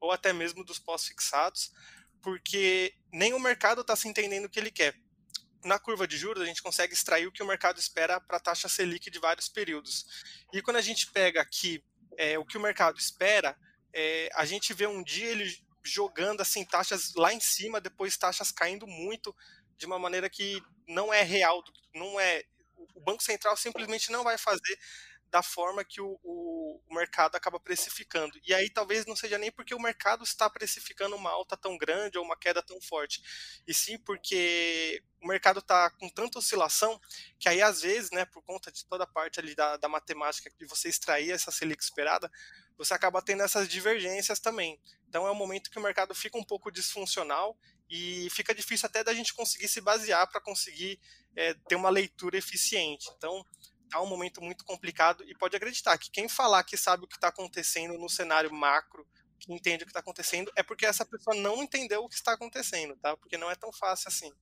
ou 0.00 0.10
até 0.10 0.32
mesmo 0.32 0.64
dos 0.64 0.78
pós-fixados, 0.78 1.72
porque 2.20 2.94
nem 3.12 3.32
o 3.32 3.38
mercado 3.38 3.82
está 3.82 3.94
se 3.94 4.08
entendendo 4.08 4.46
o 4.46 4.50
que 4.50 4.58
ele 4.58 4.70
quer 4.70 4.94
na 5.64 5.78
curva 5.78 6.06
de 6.06 6.16
juros, 6.16 6.42
a 6.42 6.46
gente 6.46 6.62
consegue 6.62 6.94
extrair 6.94 7.26
o 7.26 7.32
que 7.32 7.42
o 7.42 7.46
mercado 7.46 7.78
espera 7.78 8.20
para 8.20 8.38
a 8.38 8.40
taxa 8.40 8.68
Selic 8.68 9.10
de 9.10 9.18
vários 9.18 9.48
períodos. 9.48 10.06
E 10.52 10.62
quando 10.62 10.76
a 10.76 10.82
gente 10.82 11.10
pega 11.10 11.40
aqui 11.40 11.84
é, 12.16 12.38
o 12.38 12.44
que 12.44 12.56
o 12.56 12.60
mercado 12.60 12.98
espera, 12.98 13.56
é, 13.92 14.28
a 14.34 14.44
gente 14.44 14.72
vê 14.72 14.86
um 14.86 15.02
dia 15.02 15.26
ele 15.26 15.58
jogando 15.82 16.40
assim 16.40 16.64
taxas 16.64 17.14
lá 17.14 17.32
em 17.32 17.40
cima, 17.40 17.80
depois 17.80 18.16
taxas 18.16 18.52
caindo 18.52 18.86
muito 18.86 19.34
de 19.76 19.86
uma 19.86 19.98
maneira 19.98 20.28
que 20.28 20.62
não 20.86 21.12
é 21.12 21.22
real, 21.22 21.62
não 21.94 22.20
é 22.20 22.44
o 22.94 23.00
Banco 23.00 23.22
Central 23.22 23.56
simplesmente 23.56 24.10
não 24.10 24.24
vai 24.24 24.36
fazer 24.36 24.78
da 25.30 25.42
forma 25.42 25.84
que 25.84 26.00
o, 26.00 26.18
o, 26.24 26.80
mercado 26.90 27.36
acaba 27.36 27.60
precificando. 27.60 28.38
E 28.44 28.52
aí 28.52 28.68
talvez 28.68 29.06
não 29.06 29.14
seja 29.14 29.38
nem 29.38 29.50
porque 29.50 29.74
o 29.74 29.80
mercado 29.80 30.24
está 30.24 30.50
precificando 30.50 31.14
uma 31.14 31.30
alta 31.30 31.56
tão 31.56 31.78
grande 31.78 32.18
ou 32.18 32.24
uma 32.24 32.36
queda 32.36 32.62
tão 32.62 32.80
forte, 32.80 33.22
e 33.66 33.72
sim 33.72 33.96
porque 33.98 35.02
o 35.22 35.28
mercado 35.28 35.60
está 35.60 35.90
com 35.90 36.08
tanta 36.08 36.38
oscilação 36.38 37.00
que 37.38 37.48
aí 37.48 37.62
às 37.62 37.82
vezes, 37.82 38.10
né, 38.10 38.24
por 38.24 38.42
conta 38.42 38.72
de 38.72 38.84
toda 38.86 39.04
a 39.04 39.06
parte 39.06 39.38
ali 39.38 39.54
da, 39.54 39.76
da 39.76 39.88
matemática 39.88 40.50
de 40.58 40.66
você 40.66 40.88
extrair 40.88 41.30
essa 41.30 41.50
Selic 41.50 41.82
esperada, 41.82 42.30
você 42.76 42.94
acaba 42.94 43.22
tendo 43.22 43.42
essas 43.42 43.68
divergências 43.68 44.40
também. 44.40 44.80
Então 45.08 45.26
é 45.26 45.30
um 45.30 45.34
momento 45.34 45.70
que 45.70 45.78
o 45.78 45.82
mercado 45.82 46.14
fica 46.14 46.38
um 46.38 46.44
pouco 46.44 46.72
disfuncional 46.72 47.56
e 47.88 48.28
fica 48.30 48.54
difícil 48.54 48.86
até 48.86 49.04
da 49.04 49.12
gente 49.12 49.34
conseguir 49.34 49.68
se 49.68 49.80
basear 49.80 50.28
para 50.30 50.40
conseguir 50.40 50.98
é, 51.36 51.54
ter 51.54 51.76
uma 51.76 51.90
leitura 51.90 52.38
eficiente. 52.38 53.10
Então 53.16 53.44
tá 53.90 54.00
um 54.00 54.06
momento 54.06 54.40
muito 54.40 54.64
complicado 54.64 55.24
e 55.24 55.34
pode 55.34 55.56
acreditar 55.56 55.98
que 55.98 56.10
quem 56.10 56.28
falar 56.28 56.64
que 56.64 56.76
sabe 56.76 57.04
o 57.04 57.08
que 57.08 57.16
está 57.16 57.28
acontecendo 57.28 57.98
no 57.98 58.08
cenário 58.08 58.52
macro, 58.52 59.06
que 59.38 59.52
entende 59.52 59.82
o 59.82 59.86
que 59.86 59.90
está 59.90 60.00
acontecendo, 60.00 60.52
é 60.54 60.62
porque 60.62 60.86
essa 60.86 61.04
pessoa 61.04 61.34
não 61.36 61.62
entendeu 61.62 62.04
o 62.04 62.08
que 62.08 62.14
está 62.14 62.32
acontecendo, 62.32 62.96
tá? 62.96 63.16
Porque 63.16 63.38
não 63.38 63.50
é 63.50 63.54
tão 63.54 63.72
fácil 63.72 64.08
assim. 64.08 64.32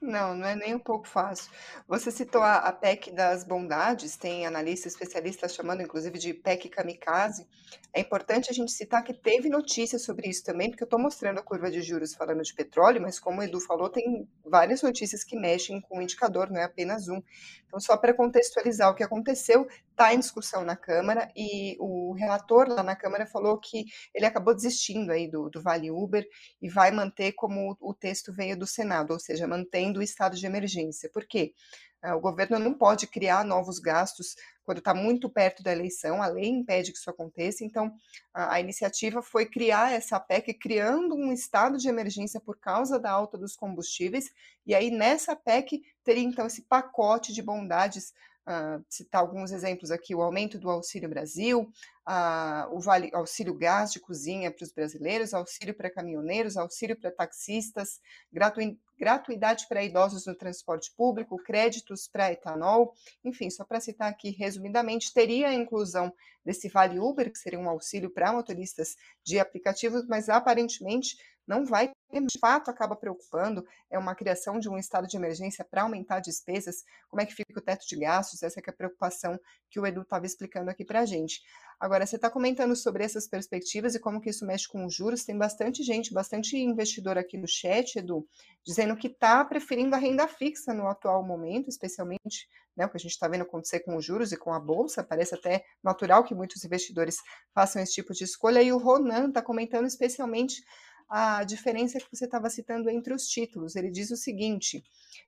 Não, 0.00 0.34
não 0.34 0.46
é 0.46 0.56
nem 0.56 0.74
um 0.74 0.78
pouco 0.78 1.06
fácil. 1.06 1.52
Você 1.86 2.10
citou 2.10 2.40
a, 2.40 2.56
a 2.56 2.72
PEC 2.72 3.10
das 3.10 3.44
bondades, 3.44 4.16
tem 4.16 4.46
analistas 4.46 4.92
especialistas 4.92 5.54
chamando 5.54 5.82
inclusive 5.82 6.18
de 6.18 6.32
PEC 6.32 6.70
kamikaze. 6.70 7.46
É 7.92 8.00
importante 8.00 8.50
a 8.50 8.54
gente 8.54 8.72
citar 8.72 9.04
que 9.04 9.12
teve 9.12 9.50
notícias 9.50 10.02
sobre 10.02 10.30
isso 10.30 10.42
também, 10.42 10.70
porque 10.70 10.82
eu 10.82 10.86
estou 10.86 10.98
mostrando 10.98 11.38
a 11.38 11.42
curva 11.42 11.70
de 11.70 11.82
juros 11.82 12.14
falando 12.14 12.42
de 12.42 12.54
petróleo, 12.54 13.02
mas 13.02 13.20
como 13.20 13.40
o 13.40 13.42
Edu 13.42 13.60
falou, 13.60 13.90
tem 13.90 14.26
várias 14.42 14.80
notícias 14.80 15.22
que 15.22 15.36
mexem 15.36 15.82
com 15.82 15.98
o 15.98 16.02
indicador, 16.02 16.50
não 16.50 16.60
é 16.60 16.64
apenas 16.64 17.06
um. 17.08 17.22
Então, 17.70 17.78
só 17.78 17.96
para 17.96 18.12
contextualizar 18.12 18.90
o 18.90 18.96
que 18.96 19.04
aconteceu, 19.04 19.64
está 19.92 20.12
em 20.12 20.18
discussão 20.18 20.64
na 20.64 20.74
Câmara 20.74 21.30
e 21.36 21.76
o 21.78 22.12
relator 22.14 22.68
lá 22.68 22.82
na 22.82 22.96
Câmara 22.96 23.26
falou 23.26 23.56
que 23.58 23.84
ele 24.12 24.26
acabou 24.26 24.52
desistindo 24.52 25.12
aí 25.12 25.30
do, 25.30 25.48
do 25.48 25.62
Vale 25.62 25.88
Uber 25.88 26.26
e 26.60 26.68
vai 26.68 26.90
manter 26.90 27.30
como 27.32 27.76
o 27.80 27.94
texto 27.94 28.32
veio 28.32 28.58
do 28.58 28.66
Senado, 28.66 29.12
ou 29.12 29.20
seja, 29.20 29.46
mantendo 29.46 30.00
o 30.00 30.02
estado 30.02 30.36
de 30.36 30.44
emergência. 30.44 31.08
Por 31.14 31.24
quê? 31.24 31.54
Ah, 32.02 32.16
o 32.16 32.20
governo 32.20 32.58
não 32.58 32.74
pode 32.74 33.06
criar 33.06 33.44
novos 33.44 33.78
gastos 33.78 34.34
quando 34.64 34.78
está 34.78 34.94
muito 34.94 35.28
perto 35.28 35.62
da 35.62 35.72
eleição, 35.72 36.22
a 36.22 36.28
lei 36.28 36.46
impede 36.46 36.92
que 36.92 36.98
isso 36.98 37.10
aconteça, 37.10 37.64
então 37.64 37.92
a, 38.32 38.54
a, 38.54 38.60
iniciativa 38.60 39.20
foi 39.20 39.44
criar 39.44 39.92
essa 39.92 40.18
PEC, 40.20 40.54
criando 40.54 41.14
um 41.14 41.32
estado 41.32 41.76
de 41.76 41.88
emergência 41.88 42.40
por 42.40 42.56
causa 42.56 42.98
da 42.98 43.10
alta 43.10 43.36
dos 43.36 43.56
combustíveis, 43.56 44.30
e 44.64 44.74
aí 44.74 44.90
nessa 44.90 45.34
PEC 45.34 45.82
teria 46.10 46.24
então 46.24 46.44
esse 46.44 46.62
pacote 46.62 47.32
de 47.32 47.40
bondades 47.40 48.12
uh, 48.44 48.84
citar 48.88 49.20
alguns 49.20 49.52
exemplos 49.52 49.92
aqui, 49.92 50.12
o 50.12 50.20
aumento 50.20 50.58
do 50.58 50.68
Auxílio 50.68 51.08
Brasil, 51.08 51.72
uh, 52.04 52.74
o 52.74 52.80
vale, 52.80 53.12
auxílio 53.14 53.54
gás 53.54 53.92
de 53.92 54.00
cozinha 54.00 54.50
para 54.50 54.64
os 54.64 54.72
brasileiros, 54.72 55.32
auxílio 55.32 55.72
para 55.72 55.88
caminhoneiros, 55.88 56.56
auxílio 56.56 56.98
para 56.98 57.12
taxistas, 57.12 58.00
gratu, 58.32 58.60
gratuidade 58.98 59.68
para 59.68 59.84
idosos 59.84 60.26
no 60.26 60.34
transporte 60.34 60.92
público, 60.96 61.40
créditos 61.44 62.08
para 62.08 62.32
etanol, 62.32 62.92
enfim, 63.22 63.48
só 63.48 63.64
para 63.64 63.78
citar 63.78 64.10
aqui 64.10 64.30
resumidamente, 64.30 65.14
teria 65.14 65.50
a 65.50 65.54
inclusão 65.54 66.12
desse 66.44 66.68
Vale 66.68 66.98
Uber, 66.98 67.30
que 67.30 67.38
seria 67.38 67.60
um 67.60 67.70
auxílio 67.70 68.10
para 68.10 68.32
motoristas 68.32 68.96
de 69.22 69.38
aplicativos, 69.38 70.08
mas 70.08 70.28
aparentemente 70.28 71.16
não 71.46 71.64
vai 71.64 71.92
de 72.12 72.38
fato 72.38 72.70
acaba 72.70 72.96
preocupando? 72.96 73.64
É 73.90 73.98
uma 73.98 74.14
criação 74.14 74.58
de 74.58 74.68
um 74.68 74.76
estado 74.76 75.06
de 75.06 75.16
emergência 75.16 75.64
para 75.64 75.82
aumentar 75.82 76.20
despesas, 76.20 76.84
como 77.08 77.22
é 77.22 77.26
que 77.26 77.34
fica 77.34 77.58
o 77.58 77.62
teto 77.62 77.86
de 77.86 77.96
gastos, 77.96 78.42
essa 78.42 78.60
é 78.60 78.62
a 78.66 78.72
preocupação 78.72 79.38
que 79.70 79.78
o 79.78 79.86
Edu 79.86 80.02
estava 80.02 80.26
explicando 80.26 80.70
aqui 80.70 80.84
para 80.84 81.00
a 81.00 81.06
gente. 81.06 81.40
Agora, 81.80 82.04
você 82.04 82.16
está 82.16 82.28
comentando 82.28 82.76
sobre 82.76 83.04
essas 83.04 83.26
perspectivas 83.26 83.94
e 83.94 83.98
como 83.98 84.20
que 84.20 84.28
isso 84.28 84.44
mexe 84.44 84.68
com 84.68 84.84
os 84.84 84.94
juros, 84.94 85.24
tem 85.24 85.38
bastante 85.38 85.82
gente, 85.82 86.12
bastante 86.12 86.54
investidor 86.58 87.16
aqui 87.16 87.38
no 87.38 87.48
chat, 87.48 87.96
Edu, 87.96 88.28
dizendo 88.62 88.94
que 88.94 89.06
está 89.06 89.42
preferindo 89.46 89.94
a 89.94 89.98
renda 89.98 90.28
fixa 90.28 90.74
no 90.74 90.86
atual 90.86 91.24
momento, 91.24 91.68
especialmente 91.68 92.46
né, 92.76 92.84
o 92.84 92.90
que 92.90 92.98
a 92.98 93.00
gente 93.00 93.12
está 93.12 93.26
vendo 93.28 93.42
acontecer 93.42 93.80
com 93.80 93.96
os 93.96 94.04
juros 94.04 94.30
e 94.30 94.36
com 94.36 94.52
a 94.52 94.60
Bolsa, 94.60 95.02
parece 95.02 95.34
até 95.34 95.64
natural 95.82 96.22
que 96.22 96.34
muitos 96.34 96.62
investidores 96.64 97.16
façam 97.54 97.80
esse 97.80 97.94
tipo 97.94 98.12
de 98.12 98.24
escolha, 98.24 98.62
e 98.62 98.72
o 98.72 98.78
Ronan 98.78 99.28
está 99.28 99.40
comentando 99.40 99.86
especialmente 99.86 100.62
a 101.10 101.42
diferença 101.42 101.98
que 101.98 102.06
você 102.10 102.24
estava 102.24 102.48
citando 102.48 102.88
entre 102.88 103.12
os 103.12 103.26
títulos. 103.26 103.74
Ele 103.74 103.90
diz 103.90 104.12
o 104.12 104.16
seguinte: 104.16 104.84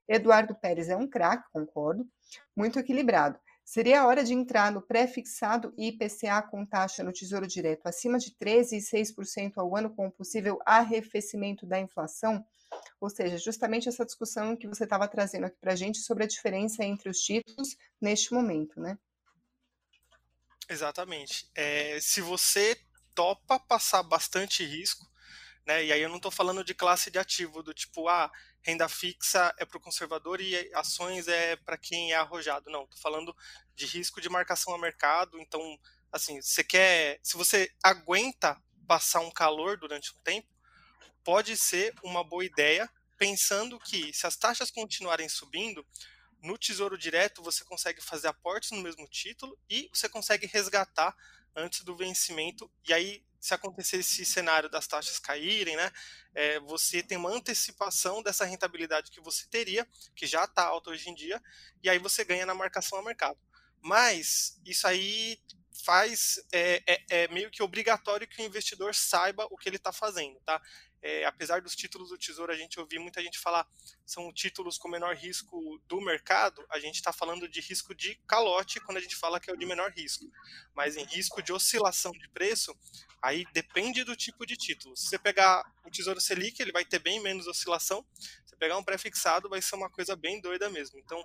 Eduardo 0.07 0.55
Pérez 0.55 0.87
é 0.87 0.95
um 0.95 1.07
craque, 1.07 1.51
concordo, 1.51 2.07
muito 2.55 2.79
equilibrado. 2.79 3.37
Seria 3.65 4.01
a 4.01 4.07
hora 4.07 4.23
de 4.23 4.33
entrar 4.33 4.71
no 4.71 4.81
pré-fixado 4.81 5.73
IPCA 5.77 6.41
com 6.41 6.65
taxa 6.65 7.03
no 7.03 7.13
Tesouro 7.13 7.47
Direto 7.47 7.87
acima 7.87 8.17
de 8.17 8.31
13,6% 8.31 9.53
ao 9.57 9.75
ano, 9.75 9.93
com 9.93 10.09
possível 10.09 10.59
arrefecimento 10.65 11.65
da 11.65 11.79
inflação? 11.79 12.45
Ou 12.99 13.09
seja, 13.09 13.37
justamente 13.37 13.87
essa 13.87 14.05
discussão 14.05 14.55
que 14.55 14.67
você 14.67 14.83
estava 14.83 15.07
trazendo 15.07 15.45
aqui 15.45 15.57
para 15.59 15.73
a 15.73 15.75
gente 15.75 15.99
sobre 15.99 16.23
a 16.23 16.27
diferença 16.27 16.83
entre 16.83 17.09
os 17.09 17.19
títulos 17.19 17.77
neste 18.01 18.33
momento, 18.33 18.79
né? 18.81 18.97
Exatamente. 20.69 21.49
É, 21.55 21.99
se 22.01 22.19
você 22.21 22.77
topa 23.13 23.59
passar 23.59 24.03
bastante 24.03 24.65
risco, 24.65 25.05
né? 25.65 25.85
E 25.85 25.91
aí 25.91 26.01
eu 26.01 26.09
não 26.09 26.17
estou 26.17 26.31
falando 26.31 26.63
de 26.63 26.73
classe 26.73 27.09
de 27.09 27.17
ativo, 27.17 27.63
do 27.63 27.73
tipo, 27.73 28.07
ah, 28.07 28.31
renda 28.61 28.87
fixa 28.89 29.53
é 29.57 29.65
para 29.65 29.77
o 29.77 29.81
conservador 29.81 30.41
e 30.41 30.55
ações 30.73 31.27
é 31.27 31.55
para 31.55 31.77
quem 31.77 32.11
é 32.11 32.15
arrojado. 32.15 32.69
Não, 32.69 32.83
estou 32.83 32.99
falando 32.99 33.35
de 33.75 33.85
risco 33.85 34.21
de 34.21 34.29
marcação 34.29 34.73
a 34.73 34.77
mercado. 34.77 35.39
Então, 35.39 35.77
assim, 36.11 36.41
você 36.41 36.63
quer, 36.63 37.19
se 37.23 37.37
você 37.37 37.71
aguenta 37.83 38.61
passar 38.87 39.21
um 39.21 39.31
calor 39.31 39.77
durante 39.77 40.13
um 40.13 40.19
tempo, 40.21 40.47
pode 41.23 41.55
ser 41.55 41.93
uma 42.03 42.23
boa 42.23 42.43
ideia, 42.43 42.89
pensando 43.17 43.79
que 43.79 44.13
se 44.13 44.27
as 44.27 44.35
taxas 44.35 44.69
continuarem 44.69 45.29
subindo, 45.29 45.85
no 46.41 46.57
Tesouro 46.57 46.97
Direto 46.97 47.41
você 47.41 47.63
consegue 47.63 48.01
fazer 48.01 48.27
aportes 48.27 48.71
no 48.71 48.81
mesmo 48.81 49.07
título 49.07 49.57
e 49.69 49.89
você 49.93 50.09
consegue 50.09 50.45
resgatar 50.45 51.15
antes 51.55 51.81
do 51.83 51.95
vencimento. 51.95 52.69
E 52.87 52.93
aí, 52.93 53.23
se 53.43 53.53
acontecer 53.53 53.97
esse 53.97 54.23
cenário 54.23 54.69
das 54.69 54.87
taxas 54.87 55.19
caírem, 55.19 55.75
né, 55.75 55.91
é, 56.33 56.61
você 56.61 57.03
tem 57.03 57.17
uma 57.17 57.29
antecipação 57.29 58.23
dessa 58.23 58.45
rentabilidade 58.45 59.11
que 59.11 59.19
você 59.19 59.45
teria, 59.49 59.85
que 60.15 60.25
já 60.25 60.45
está 60.45 60.63
alta 60.63 60.91
hoje 60.91 61.09
em 61.09 61.13
dia, 61.13 61.43
e 61.83 61.89
aí 61.89 61.99
você 61.99 62.23
ganha 62.23 62.45
na 62.45 62.53
marcação 62.53 62.97
a 62.97 63.03
mercado. 63.03 63.37
Mas 63.81 64.57
isso 64.65 64.87
aí 64.87 65.41
faz 65.83 66.41
é, 66.53 66.81
é, 66.87 67.03
é, 67.09 67.27
meio 67.27 67.51
que 67.51 67.61
obrigatório 67.61 68.25
que 68.25 68.41
o 68.41 68.45
investidor 68.45 68.95
saiba 68.95 69.45
o 69.51 69.57
que 69.57 69.67
ele 69.67 69.75
está 69.75 69.91
fazendo, 69.91 70.39
tá? 70.45 70.61
É, 71.05 71.25
apesar 71.25 71.61
dos 71.61 71.75
títulos 71.75 72.07
do 72.09 72.17
Tesouro 72.17 72.49
a 72.49 72.55
gente 72.55 72.79
ouvir 72.79 72.97
muita 72.97 73.21
gente 73.21 73.37
falar 73.37 73.67
são 74.05 74.31
títulos 74.31 74.77
com 74.77 74.87
menor 74.87 75.13
risco 75.13 75.77
do 75.85 75.99
mercado, 75.99 76.65
a 76.69 76.79
gente 76.79 76.95
está 76.95 77.11
falando 77.11 77.45
de 77.45 77.59
risco 77.59 77.93
de 77.93 78.15
calote 78.25 78.79
quando 78.79 78.99
a 78.99 79.01
gente 79.01 79.17
fala 79.17 79.37
que 79.37 79.51
é 79.51 79.53
o 79.53 79.57
de 79.57 79.65
menor 79.65 79.91
risco. 79.91 80.23
Mas 80.73 80.95
em 80.95 81.03
risco 81.03 81.41
de 81.41 81.51
oscilação 81.51 82.13
de 82.13 82.29
preço, 82.29 82.73
aí 83.21 83.45
depende 83.51 84.05
do 84.05 84.15
tipo 84.15 84.45
de 84.45 84.55
título. 84.55 84.95
Se 84.95 85.07
você 85.07 85.19
pegar 85.19 85.61
o 85.85 85.91
Tesouro 85.91 86.21
Selic, 86.21 86.61
ele 86.61 86.71
vai 86.71 86.85
ter 86.85 86.99
bem 86.99 87.21
menos 87.21 87.47
oscilação. 87.47 88.05
Se 88.45 88.55
pegar 88.55 88.77
um 88.77 88.83
pré-fixado, 88.83 89.49
vai 89.49 89.61
ser 89.61 89.75
uma 89.75 89.89
coisa 89.89 90.15
bem 90.15 90.39
doida 90.39 90.69
mesmo. 90.69 90.97
Então, 90.99 91.21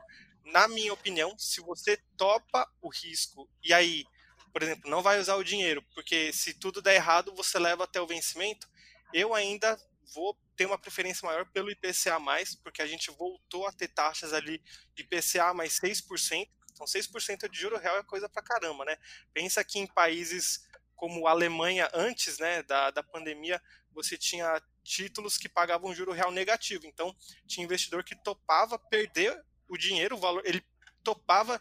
na 0.46 0.66
minha 0.66 0.92
opinião, 0.92 1.38
se 1.38 1.60
você 1.60 1.96
topa 2.16 2.68
o 2.82 2.88
risco 2.88 3.48
e 3.62 3.72
aí 3.72 4.04
por 4.52 4.62
exemplo, 4.62 4.90
não 4.90 5.02
vai 5.02 5.20
usar 5.20 5.36
o 5.36 5.44
dinheiro, 5.44 5.84
porque 5.94 6.32
se 6.32 6.54
tudo 6.54 6.82
der 6.82 6.96
errado, 6.96 7.34
você 7.34 7.58
leva 7.58 7.84
até 7.84 8.00
o 8.00 8.06
vencimento. 8.06 8.66
Eu 9.12 9.34
ainda 9.34 9.78
vou 10.14 10.36
ter 10.56 10.66
uma 10.66 10.78
preferência 10.78 11.26
maior 11.26 11.46
pelo 11.46 11.70
IPCA, 11.70 12.18
porque 12.62 12.82
a 12.82 12.86
gente 12.86 13.10
voltou 13.10 13.66
a 13.66 13.72
ter 13.72 13.88
taxas 13.88 14.32
ali 14.32 14.62
IPCA 14.96 15.52
mais 15.54 15.78
6%. 15.78 16.48
Então, 16.72 16.86
6% 16.86 17.48
de 17.48 17.58
juro 17.58 17.76
real 17.76 17.98
é 17.98 18.02
coisa 18.02 18.28
pra 18.28 18.42
caramba, 18.42 18.84
né? 18.84 18.96
Pensa 19.32 19.64
que 19.64 19.78
em 19.78 19.86
países 19.86 20.68
como 20.94 21.28
a 21.28 21.30
Alemanha, 21.30 21.88
antes 21.94 22.38
né, 22.38 22.62
da, 22.64 22.90
da 22.90 23.02
pandemia, 23.04 23.62
você 23.92 24.18
tinha 24.18 24.60
títulos 24.82 25.38
que 25.38 25.48
pagavam 25.48 25.94
juro 25.94 26.12
real 26.12 26.32
negativo. 26.32 26.86
Então, 26.86 27.14
tinha 27.46 27.64
investidor 27.64 28.02
que 28.02 28.16
topava 28.16 28.78
perder 28.78 29.40
o 29.68 29.76
dinheiro, 29.76 30.16
o 30.16 30.18
valor, 30.18 30.42
ele 30.44 30.64
topava 31.04 31.60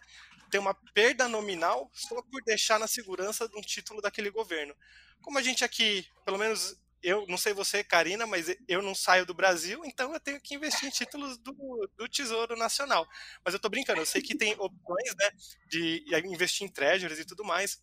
ter 0.50 0.58
uma 0.58 0.74
perda 0.94 1.27
nominal 1.27 1.89
só 1.94 2.22
por 2.22 2.42
deixar 2.44 2.80
na 2.80 2.88
segurança 2.88 3.48
de 3.48 3.56
um 3.56 3.62
título 3.62 4.01
daquele 4.01 4.30
governo. 4.30 4.75
Como 5.22 5.38
a 5.38 5.42
gente 5.42 5.63
aqui, 5.63 6.08
pelo 6.25 6.38
menos 6.38 6.80
eu 7.01 7.25
não 7.27 7.38
sei 7.38 7.54
você, 7.54 7.84
Karina, 7.84 8.25
mas 8.25 8.48
eu 8.68 8.82
não 8.82 8.96
saio 8.96 9.25
do 9.25 9.34
Brasil, 9.34 9.84
então 9.86 10.13
eu 10.13 10.20
tenho 10.20 10.42
que 10.42 10.56
investir 10.56 10.88
em 10.88 10.92
títulos 10.92 11.38
do, 11.38 11.54
do 11.96 12.08
Tesouro 12.08 12.56
Nacional. 12.56 13.08
Mas 13.44 13.54
eu 13.54 13.58
estou 13.58 13.72
brincando, 13.72 14.01
eu 14.01 14.06
sei 14.06 14.22
que 14.22 14.36
tem 14.36 14.54
opções 14.54 15.16
né, 15.16 15.32
de 15.70 16.04
investir 16.25 16.66
em 16.68 16.72
treasuries 16.72 17.20
e 17.20 17.25
tudo 17.25 17.44
mais, 17.44 17.80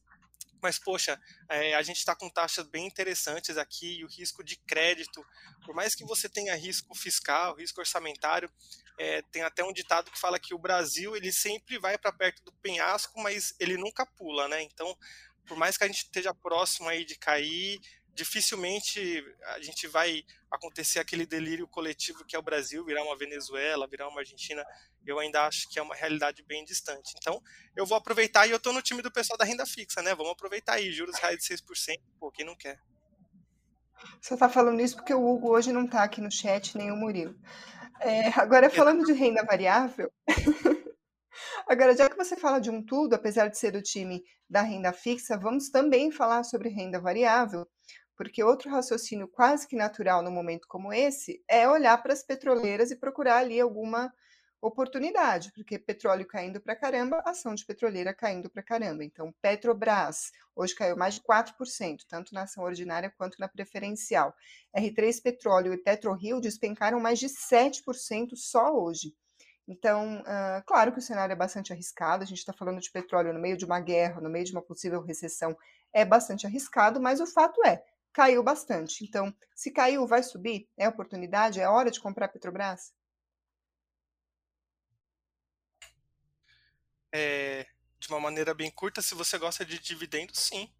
mas 0.65 0.79
poxa, 0.79 1.21
é, 1.51 1.75
a 1.75 1.83
gente 1.83 1.99
está 1.99 2.17
com 2.17 2.31
taxas 2.31 2.67
bem 2.67 2.87
interessantes 2.87 3.59
aqui 3.59 3.99
e 3.99 4.05
o 4.05 4.09
risco 4.09 4.43
de 4.43 4.57
crédito, 4.57 5.23
por 5.63 5.75
mais 5.75 5.95
que 5.95 6.07
você 6.07 6.27
tenha 6.27 6.55
risco 6.57 6.95
fiscal, 6.95 7.55
risco 7.55 7.81
orçamentário, 7.81 8.51
é, 8.99 9.21
tem 9.31 9.43
até 9.43 9.63
um 9.63 9.75
ditado 9.75 10.11
que 10.11 10.19
fala 10.19 10.39
que 10.39 10.55
o 10.55 10.59
Brasil 10.59 11.15
ele 11.15 11.31
sempre 11.31 11.79
vai 11.79 11.99
para 11.99 12.11
perto 12.13 12.43
do 12.43 12.53
penhasco, 12.63 13.21
mas 13.21 13.55
ele 13.61 13.77
nunca 13.77 14.07
pula, 14.07 14.49
né? 14.49 14.63
Então, 14.63 14.97
por 15.47 15.59
mais 15.59 15.77
que 15.77 15.85
a 15.85 15.87
gente 15.87 16.05
esteja 16.05 16.33
próximo 16.33 16.89
aí 16.89 17.05
de 17.05 17.19
cair, 17.19 17.79
dificilmente 18.15 19.25
a 19.55 19.61
gente 19.61 19.87
vai 19.89 20.25
acontecer 20.51 21.01
aquele 21.01 21.27
delírio 21.27 21.67
coletivo 21.67 22.25
que 22.25 22.37
é 22.37 22.39
o 22.39 22.43
Brasil, 22.43 22.85
virar 22.85 23.03
uma 23.03 23.17
Venezuela, 23.17 23.89
virar 23.89 24.09
uma 24.09 24.21
Argentina, 24.21 24.65
eu 25.05 25.19
ainda 25.19 25.47
acho 25.47 25.69
que 25.69 25.79
é 25.79 25.83
uma 25.83 25.95
realidade 25.95 26.43
bem 26.43 26.65
distante. 26.65 27.15
Então, 27.17 27.43
eu 27.77 27.85
vou 27.85 27.99
aproveitar 27.99 28.47
e 28.47 28.51
eu 28.51 28.57
estou 28.57 28.73
no 28.73 28.81
time 28.81 29.03
do 29.03 29.13
pessoal 29.13 29.37
da 29.37 29.45
renda 29.45 29.67
fixa, 29.67 30.01
né? 30.01 30.15
Vamos 30.15 30.33
aproveitar 30.33 30.75
aí, 30.75 30.93
juros 30.93 31.19
reais 31.19 31.39
de 31.39 31.45
6%, 31.45 32.01
pô, 32.19 32.31
quem 32.31 32.47
não 32.47 32.57
quer? 32.57 32.81
Você 34.21 34.35
está 34.35 34.49
falando 34.49 34.81
isso 34.81 34.97
porque 34.97 35.15
o 35.15 35.27
Hugo 35.27 35.51
hoje 35.51 35.73
não 35.73 35.85
está 35.85 36.05
aqui 36.05 36.21
no 36.21 36.31
chat, 36.31 36.77
nem 36.77 36.91
o 36.91 36.97
Murilo. 36.97 37.35
É, 38.01 38.29
agora, 38.39 38.71
falando 38.71 39.05
de 39.05 39.13
renda 39.13 39.45
variável, 39.45 40.13
agora, 41.67 41.97
já 41.97 42.09
que 42.09 42.17
você 42.17 42.37
fala 42.37 42.61
de 42.61 42.71
um 42.71 42.85
tudo, 42.85 43.15
apesar 43.15 43.49
de 43.49 43.59
ser 43.59 43.73
do 43.73 43.83
time 43.83 44.23
da 44.49 44.63
renda 44.63 44.93
fixa, 44.93 45.39
vamos 45.39 45.71
também 45.71 46.11
falar 46.11 46.45
sobre 46.45 46.69
renda 46.69 47.01
variável, 47.01 47.67
porque 48.17 48.43
outro 48.43 48.71
raciocínio 48.71 49.29
quase 49.29 49.67
que 49.67 49.77
natural 49.77 50.23
no 50.23 50.31
momento 50.31 50.67
como 50.69 50.93
esse 50.93 51.43
é 51.49 51.69
olhar 51.69 52.03
para 52.03 52.13
as 52.13 52.23
petroleiras 52.23 52.91
e 52.91 52.97
procurar 52.97 53.39
ali 53.39 53.61
alguma 53.61 54.13
oportunidade, 54.67 55.53
porque 55.53 55.79
petróleo 55.79 56.27
caindo 56.27 56.61
para 56.61 56.75
caramba, 56.75 57.23
ação 57.27 57.55
de 57.55 57.65
petroleira 57.67 58.15
caindo 58.15 58.49
para 58.49 58.63
caramba. 58.63 59.05
Então, 59.05 59.33
Petrobras 59.43 60.31
hoje 60.57 60.75
caiu 60.75 60.97
mais 60.97 61.15
de 61.15 61.23
4%, 61.23 61.99
tanto 62.09 62.33
na 62.35 62.43
ação 62.43 62.65
ordinária 62.65 63.13
quanto 63.17 63.37
na 63.39 63.49
preferencial. 63.49 64.35
R3 64.77 65.23
Petróleo 65.23 65.75
e 65.75 65.83
PetroRio 65.83 66.41
despencaram 66.41 66.99
mais 66.99 67.19
de 67.19 67.27
7% 67.27 68.37
só 68.37 68.75
hoje. 68.75 69.15
Então, 69.67 70.21
uh, 70.21 70.63
claro 70.67 70.93
que 70.93 70.99
o 70.99 71.03
cenário 71.03 71.33
é 71.33 71.37
bastante 71.37 71.73
arriscado, 71.73 72.23
a 72.23 72.27
gente 72.27 72.39
está 72.39 72.53
falando 72.53 72.81
de 72.81 72.91
petróleo 72.91 73.33
no 73.33 73.41
meio 73.41 73.57
de 73.57 73.65
uma 73.65 73.81
guerra, 73.81 74.21
no 74.21 74.29
meio 74.29 74.45
de 74.45 74.53
uma 74.53 74.61
possível 74.63 75.01
recessão, 75.01 75.57
é 75.93 76.05
bastante 76.05 76.47
arriscado, 76.47 77.01
mas 77.01 77.21
o 77.21 77.27
fato 77.27 77.65
é, 77.65 77.83
caiu 78.15 78.43
bastante. 78.43 79.05
Então, 79.05 79.35
se 79.55 79.73
caiu, 79.73 80.07
vai 80.07 80.23
subir? 80.23 80.69
É 80.79 80.89
oportunidade? 80.89 81.61
É 81.61 81.69
hora 81.69 81.91
de 81.91 82.01
comprar 82.01 82.29
Petrobras? 82.29 82.95
É, 87.13 87.67
de 87.99 88.09
uma 88.09 88.21
maneira 88.21 88.55
bem 88.55 88.71
curta, 88.71 89.03
se 89.03 89.15
você 89.15 89.37
gosta 89.37 89.65
de 89.65 89.79
dividendos, 89.79 90.39
sim, 90.39 90.73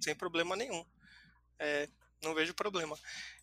sem 0.00 0.14
problema 0.14 0.56
nenhum. 0.56 0.84
É, 1.58 1.88
não 2.22 2.34
vejo 2.34 2.54
problema. 2.54 2.98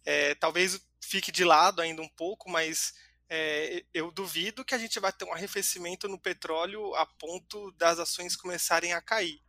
É, 0.05 0.35
talvez 0.35 0.81
fique 1.01 1.31
de 1.31 1.43
lado 1.43 1.81
ainda 1.81 2.01
um 2.01 2.09
pouco, 2.09 2.49
mas 2.49 2.93
é, 3.29 3.85
eu 3.93 4.11
duvido 4.11 4.63
que 4.63 4.75
a 4.75 4.77
gente 4.77 4.99
vai 4.99 5.11
ter 5.11 5.25
um 5.25 5.33
arrefecimento 5.33 6.07
no 6.07 6.19
petróleo 6.19 6.95
a 6.95 7.05
ponto 7.05 7.71
das 7.73 7.99
ações 7.99 8.35
começarem 8.35 8.93
a 8.93 9.01
cair. 9.01 9.41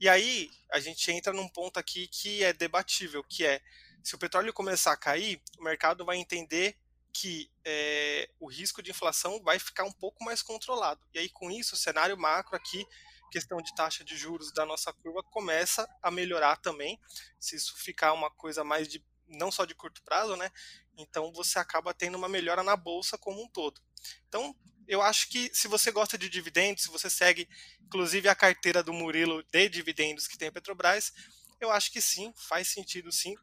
E 0.00 0.08
aí 0.08 0.50
a 0.70 0.78
gente 0.78 1.10
entra 1.10 1.32
num 1.32 1.48
ponto 1.48 1.78
aqui 1.78 2.06
que 2.08 2.42
é 2.44 2.52
debatível, 2.52 3.22
que 3.24 3.44
é 3.44 3.60
se 4.02 4.14
o 4.14 4.18
petróleo 4.18 4.52
começar 4.52 4.92
a 4.92 4.96
cair, 4.96 5.40
o 5.58 5.64
mercado 5.64 6.04
vai 6.04 6.16
entender 6.16 6.76
que 7.12 7.50
é, 7.64 8.30
o 8.38 8.46
risco 8.46 8.82
de 8.82 8.90
inflação 8.90 9.42
vai 9.42 9.58
ficar 9.58 9.84
um 9.84 9.92
pouco 9.92 10.24
mais 10.24 10.40
controlado. 10.40 11.00
E 11.12 11.18
aí, 11.18 11.28
com 11.28 11.50
isso, 11.50 11.74
o 11.74 11.78
cenário 11.78 12.16
macro 12.16 12.54
aqui, 12.54 12.86
questão 13.30 13.60
de 13.60 13.74
taxa 13.74 14.04
de 14.04 14.16
juros 14.16 14.52
da 14.52 14.64
nossa 14.64 14.92
curva, 14.92 15.22
começa 15.22 15.88
a 16.02 16.10
melhorar 16.10 16.56
também. 16.56 16.98
Se 17.40 17.56
isso 17.56 17.76
ficar 17.76 18.12
uma 18.12 18.30
coisa 18.30 18.62
mais 18.62 18.86
de 18.86 19.04
não 19.26 19.50
só 19.50 19.64
de 19.64 19.74
curto 19.74 20.02
prazo, 20.02 20.36
né? 20.36 20.50
Então 20.96 21.32
você 21.32 21.58
acaba 21.58 21.92
tendo 21.92 22.16
uma 22.16 22.28
melhora 22.28 22.62
na 22.62 22.76
bolsa 22.76 23.18
como 23.18 23.42
um 23.42 23.48
todo. 23.48 23.80
Então, 24.28 24.54
eu 24.88 25.02
acho 25.02 25.28
que 25.28 25.50
se 25.54 25.68
você 25.68 25.92
gosta 25.92 26.16
de 26.16 26.28
dividendos, 26.28 26.84
se 26.84 26.90
você 26.90 27.10
segue 27.10 27.46
inclusive 27.82 28.28
a 28.28 28.34
carteira 28.34 28.82
do 28.82 28.92
Murilo 28.92 29.44
de 29.52 29.68
dividendos 29.68 30.26
que 30.26 30.38
tem 30.38 30.48
a 30.48 30.52
Petrobras, 30.52 31.12
eu 31.60 31.70
acho 31.70 31.92
que 31.92 32.00
sim, 32.00 32.32
faz 32.36 32.68
sentido 32.68 33.12
sim. 33.12 33.34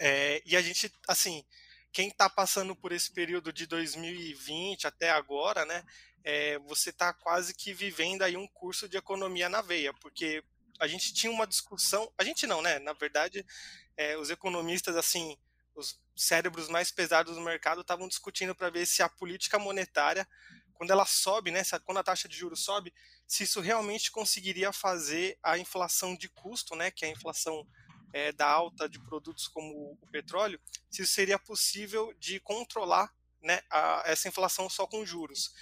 É, 0.00 0.42
e 0.46 0.56
a 0.56 0.62
gente, 0.62 0.90
assim, 1.06 1.44
quem 1.92 2.08
está 2.08 2.28
passando 2.30 2.74
por 2.74 2.90
esse 2.90 3.12
período 3.12 3.52
de 3.52 3.66
2020 3.66 4.86
até 4.86 5.10
agora, 5.10 5.64
né, 5.66 5.84
é, 6.24 6.58
você 6.60 6.90
está 6.90 7.12
quase 7.12 7.52
que 7.54 7.74
vivendo 7.74 8.22
aí 8.22 8.36
um 8.36 8.48
curso 8.48 8.88
de 8.88 8.96
economia 8.96 9.48
na 9.48 9.60
veia, 9.60 9.92
porque 9.94 10.42
a 10.80 10.86
gente 10.86 11.12
tinha 11.12 11.30
uma 11.30 11.46
discussão, 11.46 12.10
a 12.16 12.24
gente 12.24 12.46
não, 12.46 12.62
né, 12.62 12.78
na 12.78 12.94
verdade, 12.94 13.44
é, 13.96 14.16
os 14.16 14.30
economistas, 14.30 14.96
assim, 14.96 15.36
os 15.74 16.00
cérebros 16.16 16.68
mais 16.68 16.90
pesados 16.90 17.34
do 17.34 17.40
mercado 17.40 17.80
estavam 17.80 18.08
discutindo 18.08 18.54
para 18.54 18.70
ver 18.70 18.86
se 18.86 19.02
a 19.02 19.08
política 19.08 19.58
monetária 19.58 20.26
quando 20.82 20.90
ela 20.90 21.06
sobe, 21.06 21.52
né, 21.52 21.62
quando 21.84 21.98
a 21.98 22.02
taxa 22.02 22.28
de 22.28 22.36
juros 22.36 22.64
sobe, 22.64 22.92
se 23.24 23.44
isso 23.44 23.60
realmente 23.60 24.10
conseguiria 24.10 24.72
fazer 24.72 25.38
a 25.40 25.56
inflação 25.56 26.16
de 26.16 26.28
custo, 26.28 26.74
né, 26.74 26.90
que 26.90 27.04
é 27.04 27.08
a 27.08 27.12
inflação 27.12 27.64
é, 28.12 28.32
da 28.32 28.48
alta 28.48 28.88
de 28.88 28.98
produtos 28.98 29.46
como 29.46 29.96
o 30.02 30.06
petróleo, 30.10 30.60
se 30.90 31.02
isso 31.02 31.12
seria 31.12 31.38
possível 31.38 32.12
de 32.18 32.40
controlar 32.40 33.14
né, 33.40 33.60
a, 33.70 34.02
essa 34.06 34.26
inflação 34.26 34.68
só 34.68 34.84
com 34.84 35.06
juros. 35.06 35.54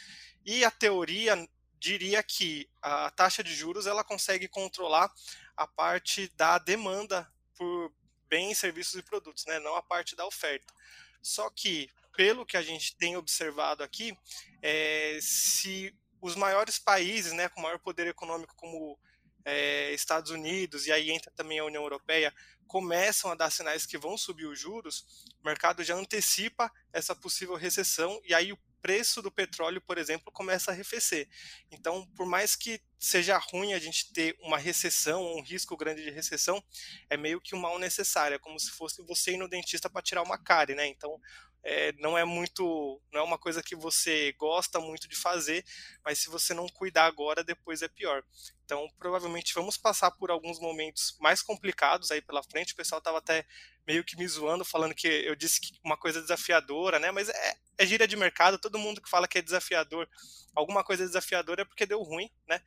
E 0.43 0.65
a 0.65 0.71
teoria 0.71 1.47
diria 1.79 2.23
que 2.23 2.67
a 2.81 3.11
taxa 3.11 3.45
de 3.45 3.55
juros 3.55 3.87
ela 3.87 4.03
consegue 4.03 4.49
controlar 4.49 5.13
a 5.55 5.67
parte 5.67 6.33
da 6.35 6.57
demanda 6.57 7.31
por 7.59 7.93
bens, 8.27 8.57
serviços 8.57 8.95
e 8.95 9.03
produtos, 9.03 9.45
né, 9.45 9.59
não 9.59 9.77
a 9.77 9.83
parte 9.83 10.17
da 10.17 10.25
oferta. 10.25 10.73
Só 11.21 11.51
que, 11.51 11.91
pelo 12.17 12.47
que 12.47 12.57
a 12.57 12.63
gente 12.63 12.97
tem 12.97 13.17
observado 13.17 13.83
aqui, 13.83 14.17
é, 14.63 15.19
se 15.21 15.95
os 16.21 16.37
maiores 16.37 16.79
países, 16.79 17.33
né, 17.33 17.49
com 17.49 17.63
maior 17.63 17.79
poder 17.79 18.07
econômico, 18.07 18.55
como 18.57 18.99
é, 19.45 19.93
Estados 19.93 20.31
Unidos 20.31 20.87
e 20.87 20.93
aí 20.93 21.11
entra 21.11 21.31
também 21.31 21.59
a 21.59 21.65
União 21.65 21.83
Europeia, 21.83 22.35
começam 22.67 23.31
a 23.31 23.35
dar 23.35 23.51
sinais 23.51 23.87
que 23.87 23.99
vão 23.99 24.17
subir 24.17 24.47
os 24.47 24.59
juros, 24.59 25.25
o 25.43 25.47
mercado 25.47 25.83
já 25.83 25.95
antecipa 25.95 26.71
essa 26.93 27.17
possível 27.17 27.57
recessão 27.57 28.21
e 28.25 28.35
aí 28.35 28.53
o 28.53 28.59
preço 28.81 29.21
do 29.21 29.31
petróleo, 29.31 29.81
por 29.81 29.99
exemplo, 29.99 30.33
começa 30.33 30.71
a 30.71 30.75
arrefecer. 30.75 31.29
Então, 31.71 32.07
por 32.17 32.27
mais 32.27 32.57
que 32.57 32.81
seja 32.99 33.37
ruim 33.39 33.73
a 33.73 33.79
gente 33.79 34.13
ter 34.13 34.37
uma 34.41 34.59
recessão, 34.59 35.23
um 35.23 35.43
risco 35.43 35.77
grande 35.77 36.03
de 36.03 36.11
recessão, 36.11 36.63
é 37.09 37.17
meio 37.17 37.41
que 37.41 37.55
um 37.55 37.59
mal 37.59 37.79
necessário, 37.79 38.35
é 38.35 38.39
como 38.39 38.59
se 38.59 38.71
fosse 38.71 39.03
você 39.03 39.33
ir 39.33 39.37
no 39.37 39.49
dentista 39.49 39.91
para 39.91 40.03
tirar 40.03 40.23
uma 40.23 40.39
cárie, 40.39 40.75
né? 40.75 40.87
Então, 40.87 41.21
é, 41.63 41.93
não 41.99 42.17
é 42.17 42.25
muito, 42.25 43.01
não 43.13 43.21
é 43.21 43.23
uma 43.23 43.39
coisa 43.39 43.63
que 43.63 43.77
você 43.77 44.33
gosta 44.39 44.81
muito 44.81 45.09
de 45.09 45.17
fazer, 45.17 45.65
mas 46.05 46.19
se 46.19 46.31
você 46.31 46.55
não 46.55 46.69
cuidar 46.69 47.07
agora, 47.07 47.45
depois 47.45 47.83
é 47.83 47.89
pior. 47.89 48.23
Então, 48.65 48.89
provavelmente 48.99 49.53
vamos 49.53 49.77
passar 49.77 50.11
por 50.13 50.31
alguns 50.31 50.61
momentos 50.61 51.17
mais 51.21 51.43
complicados 51.43 52.11
aí 52.11 52.23
pela 52.23 52.43
frente. 52.43 52.73
O 52.73 52.77
pessoal 52.77 53.01
estava 53.01 53.19
até 53.19 53.45
meio 53.87 54.05
que 54.05 54.17
me 54.17 54.27
zoando, 54.27 54.65
falando 54.65 54.95
que 54.95 55.09
eu 55.09 55.35
disse 55.35 55.61
que 55.61 55.73
uma 55.85 55.97
coisa 55.97 56.21
desafiadora, 56.23 56.99
né? 56.99 57.11
Mas 57.11 57.29
é, 57.29 57.55
é 57.79 57.87
gíria 57.87 58.07
de 58.07 58.17
mercado, 58.17 58.59
todo 58.59 58.79
mundo 58.79 59.01
que 59.01 59.11
fala 59.11 59.27
que 59.27 59.39
é 59.39 59.43
desafiador, 59.43 60.09
alguma 60.55 60.85
coisa 60.85 61.05
desafiadora 61.05 61.63
é 61.63 61.65
porque 61.65 61.85
deu 61.85 62.01
ruim, 62.03 62.31
né? 62.49 62.63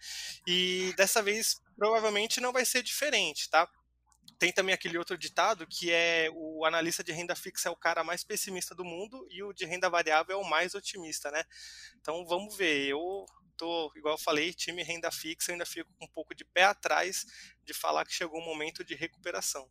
E 0.45 0.93
dessa 0.97 1.21
vez 1.23 1.61
provavelmente 1.77 2.41
não 2.41 2.51
vai 2.51 2.65
ser 2.65 2.83
diferente, 2.83 3.49
tá? 3.49 3.67
Tem 4.39 4.51
também 4.51 4.73
aquele 4.73 4.97
outro 4.97 5.17
ditado 5.17 5.65
que 5.65 5.91
é 5.91 6.29
o 6.33 6.65
analista 6.65 7.03
de 7.03 7.11
renda 7.11 7.35
fixa 7.35 7.69
é 7.69 7.71
o 7.71 7.77
cara 7.77 8.03
mais 8.03 8.23
pessimista 8.23 8.75
do 8.75 8.83
mundo 8.83 9.25
e 9.29 9.41
o 9.41 9.53
de 9.53 9.65
renda 9.65 9.89
variável 9.89 10.35
é 10.35 10.37
o 10.37 10.49
mais 10.49 10.75
otimista, 10.75 11.31
né? 11.31 11.43
Então 12.01 12.25
vamos 12.25 12.55
ver. 12.57 12.87
Eu 12.87 13.25
tô, 13.55 13.91
igual 13.95 14.15
eu 14.15 14.19
falei, 14.19 14.53
time 14.53 14.83
renda 14.83 15.11
fixa, 15.11 15.51
ainda 15.51 15.65
fico 15.65 15.89
com 15.97 16.05
um 16.05 16.09
pouco 16.09 16.35
de 16.35 16.43
pé 16.43 16.63
atrás 16.63 17.25
de 17.63 17.73
falar 17.73 18.05
que 18.05 18.13
chegou 18.13 18.41
um 18.41 18.45
momento 18.45 18.83
de 18.83 18.95
recuperação. 18.95 19.69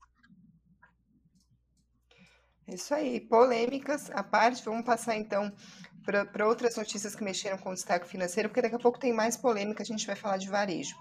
É 2.66 2.74
isso 2.74 2.94
aí, 2.94 3.20
polêmicas 3.20 4.10
à 4.10 4.22
parte, 4.22 4.64
vamos 4.64 4.86
passar 4.86 5.16
então 5.16 5.54
para 6.32 6.46
outras 6.46 6.76
notícias 6.76 7.14
que 7.14 7.22
mexeram 7.22 7.58
com 7.58 7.70
o 7.70 7.74
destaque 7.74 8.08
financeiro, 8.08 8.48
porque 8.48 8.62
daqui 8.62 8.74
a 8.74 8.78
pouco 8.78 8.98
tem 8.98 9.12
mais 9.12 9.36
polêmica, 9.36 9.82
a 9.82 9.86
gente 9.86 10.06
vai 10.06 10.16
falar 10.16 10.36
de 10.36 10.48
varejo. 10.48 10.96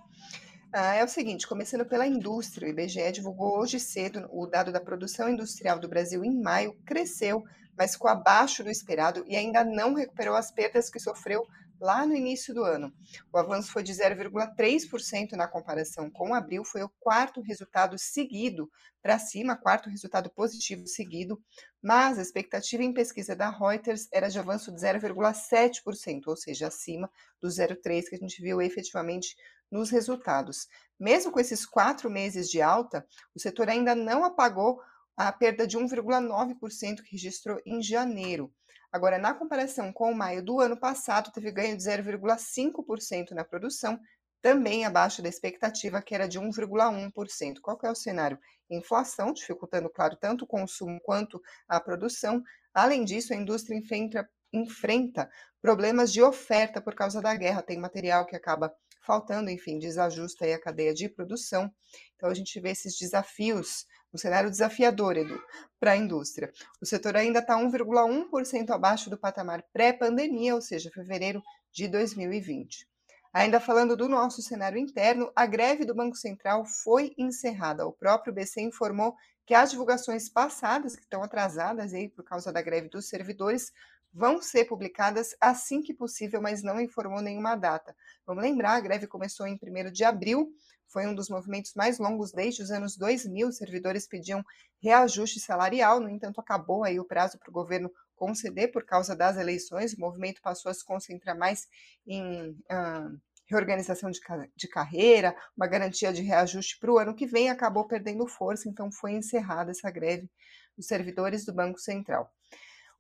Ah, 0.74 0.96
é 0.96 1.04
o 1.04 1.08
seguinte, 1.08 1.46
começando 1.46 1.86
pela 1.86 2.08
indústria, 2.08 2.66
o 2.66 2.72
IBGE 2.72 3.12
divulgou 3.12 3.60
hoje 3.60 3.78
cedo 3.78 4.26
o 4.32 4.48
dado 4.48 4.72
da 4.72 4.80
produção 4.80 5.28
industrial 5.28 5.78
do 5.78 5.90
Brasil 5.90 6.24
em 6.24 6.42
maio, 6.42 6.80
cresceu, 6.86 7.44
mas 7.78 7.92
ficou 7.92 8.10
abaixo 8.10 8.64
do 8.64 8.70
esperado 8.70 9.22
e 9.28 9.36
ainda 9.36 9.66
não 9.66 9.94
recuperou 9.94 10.34
as 10.34 10.50
perdas 10.50 10.90
que 10.90 10.98
sofreu 10.98 11.46
lá 11.78 12.06
no 12.06 12.16
início 12.16 12.54
do 12.54 12.64
ano. 12.64 12.94
O 13.34 13.38
avanço 13.38 13.70
foi 13.70 13.84
de 13.84 13.92
0,3% 13.92 15.32
na 15.32 15.46
comparação 15.46 16.10
com 16.10 16.34
abril, 16.34 16.64
foi 16.64 16.84
o 16.84 16.90
quarto 17.02 17.42
resultado 17.42 17.98
seguido 17.98 18.72
para 19.02 19.20
cima, 19.20 19.58
quarto 19.58 19.90
resultado 19.90 20.30
positivo 20.30 20.88
seguido, 20.88 21.42
mas 21.82 22.18
a 22.18 22.22
expectativa 22.22 22.82
em 22.82 22.94
pesquisa 22.94 23.36
da 23.36 23.50
Reuters 23.50 24.08
era 24.14 24.30
de 24.30 24.40
avanço 24.40 24.72
de 24.72 24.80
0,7%, 24.80 26.28
ou 26.28 26.38
seja, 26.38 26.68
acima 26.68 27.12
do 27.42 27.50
0,3% 27.50 28.10
que 28.10 28.16
a 28.16 28.20
gente 28.20 28.42
viu 28.42 28.62
efetivamente 28.62 29.36
nos 29.72 29.90
resultados. 29.90 30.68
Mesmo 31.00 31.32
com 31.32 31.40
esses 31.40 31.66
quatro 31.66 32.10
meses 32.10 32.50
de 32.50 32.62
alta, 32.62 33.06
o 33.34 33.40
setor 33.40 33.70
ainda 33.70 33.96
não 33.96 34.24
apagou 34.24 34.82
a 35.16 35.32
perda 35.32 35.66
de 35.66 35.78
1,9% 35.78 37.02
que 37.04 37.12
registrou 37.14 37.60
em 37.66 37.82
janeiro. 37.82 38.54
Agora, 38.92 39.18
na 39.18 39.34
comparação 39.34 39.94
com 39.94 40.12
o 40.12 40.16
maio 40.16 40.44
do 40.44 40.60
ano 40.60 40.78
passado, 40.78 41.32
teve 41.32 41.52
ganho 41.52 41.78
de 41.78 41.84
0,5% 41.84 43.32
na 43.32 43.46
produção, 43.46 44.00
também 44.42 44.86
abaixo 44.86 45.22
da 45.22 45.30
expectativa, 45.30 46.02
que 46.02 46.16
era 46.16 46.28
de 46.28 46.40
1,1%. 46.40 47.62
Qual 47.62 47.80
é 47.84 47.92
o 47.92 47.96
cenário? 47.96 48.40
Inflação, 48.70 49.32
dificultando, 49.32 49.90
claro, 49.90 50.18
tanto 50.18 50.44
o 50.44 50.48
consumo 50.48 51.00
quanto 51.02 51.42
a 51.68 51.80
produção. 51.80 52.44
Além 52.74 53.06
disso, 53.06 53.34
a 53.34 53.38
indústria 53.38 53.78
enfrenta, 53.78 54.30
enfrenta 54.52 55.30
problemas 55.62 56.12
de 56.12 56.22
oferta 56.22 56.82
por 56.82 56.96
causa 56.96 57.22
da 57.22 57.36
guerra. 57.36 57.62
Tem 57.62 57.78
material 57.78 58.26
que 58.26 58.36
acaba 58.36 58.74
faltando, 59.02 59.50
enfim, 59.50 59.80
desajusta 59.80 60.46
aí 60.46 60.54
a 60.54 60.62
cadeia 60.62 60.94
de 60.94 61.10
produção. 61.10 61.70
Então 62.16 62.30
a 62.30 62.34
gente 62.34 62.60
vê 62.60 62.70
esses 62.70 62.98
desafios, 62.98 63.86
um 64.14 64.18
cenário 64.18 64.50
desafiador, 64.50 65.18
Edu, 65.18 65.42
para 65.80 65.92
a 65.92 65.98
indústria. 65.98 66.52
O 66.82 66.86
setor 66.86 67.18
ainda 67.18 67.40
está 67.40 67.58
1,1% 67.58 68.70
abaixo 68.70 69.10
do 69.10 69.18
patamar 69.18 69.64
pré-pandemia, 69.74 70.56
ou 70.56 70.62
seja, 70.62 70.92
fevereiro 70.94 71.42
de 71.72 71.88
2020. 71.88 72.88
Ainda 73.34 73.62
falando 73.62 73.96
do 73.96 74.10
nosso 74.10 74.42
cenário 74.42 74.78
interno, 74.78 75.32
a 75.34 75.46
greve 75.46 75.86
do 75.86 75.96
Banco 75.96 76.18
Central 76.18 76.66
foi 76.66 77.14
encerrada. 77.18 77.88
O 77.88 77.94
próprio 77.94 78.34
BC 78.34 78.62
informou 78.62 79.16
que 79.46 79.54
as 79.54 79.72
divulgações 79.72 80.30
passadas, 80.30 80.96
que 80.96 81.04
estão 81.04 81.24
atrasadas 81.24 81.94
aí 81.94 82.10
por 82.10 82.26
causa 82.26 82.52
da 82.52 82.62
greve 82.62 82.90
dos 82.90 83.08
servidores, 83.08 83.72
vão 84.14 84.42
ser 84.42 84.66
publicadas 84.66 85.36
assim 85.40 85.82
que 85.82 85.94
possível, 85.94 86.42
mas 86.42 86.62
não 86.62 86.80
informou 86.80 87.22
nenhuma 87.22 87.56
data. 87.56 87.96
Vamos 88.26 88.44
lembrar, 88.44 88.76
a 88.76 88.82
greve 88.82 89.08
começou 89.08 89.48
em 89.48 89.58
1 89.62 89.92
de 89.92 90.04
abril, 90.04 90.52
foi 90.92 91.08
um 91.08 91.16
dos 91.16 91.30
movimentos 91.30 91.74
mais 91.74 91.98
longos 92.00 92.32
desde 92.34 92.62
os 92.62 92.70
anos 92.70 92.98
2000. 92.98 93.48
Os 93.48 93.58
servidores 93.58 94.06
pediam 94.08 94.44
reajuste 94.84 95.40
salarial, 95.40 96.02
no 96.02 96.10
entanto, 96.10 96.42
acabou 96.42 96.84
aí 96.84 97.00
o 97.00 97.06
prazo 97.06 97.40
para 97.40 97.50
o 97.50 97.54
governo 97.54 97.90
conceder 98.14 98.72
por 98.72 98.86
causa 98.86 99.16
das 99.16 99.38
eleições. 99.38 99.94
O 99.94 100.02
movimento 100.02 100.42
passou 100.42 100.70
a 100.70 100.74
se 100.74 100.86
concentrar 100.86 101.38
mais 101.38 101.66
em 102.06 102.58
ah, 102.70 103.10
reorganização 103.50 104.12
de, 104.12 104.20
de 104.56 104.68
carreira, 104.68 105.36
uma 105.56 105.68
garantia 105.68 106.12
de 106.12 106.22
reajuste 106.22 106.78
para 106.80 106.92
o 106.92 106.98
ano 106.98 107.16
que 107.16 107.26
vem, 107.26 107.50
acabou 107.50 107.88
perdendo 107.88 108.28
força, 108.28 108.70
então 108.70 108.92
foi 108.92 109.14
encerrada 109.14 109.72
essa 109.72 109.90
greve 109.90 110.30
dos 110.78 110.88
servidores 110.88 111.46
do 111.46 111.54
Banco 111.54 111.80
Central. 111.80 112.32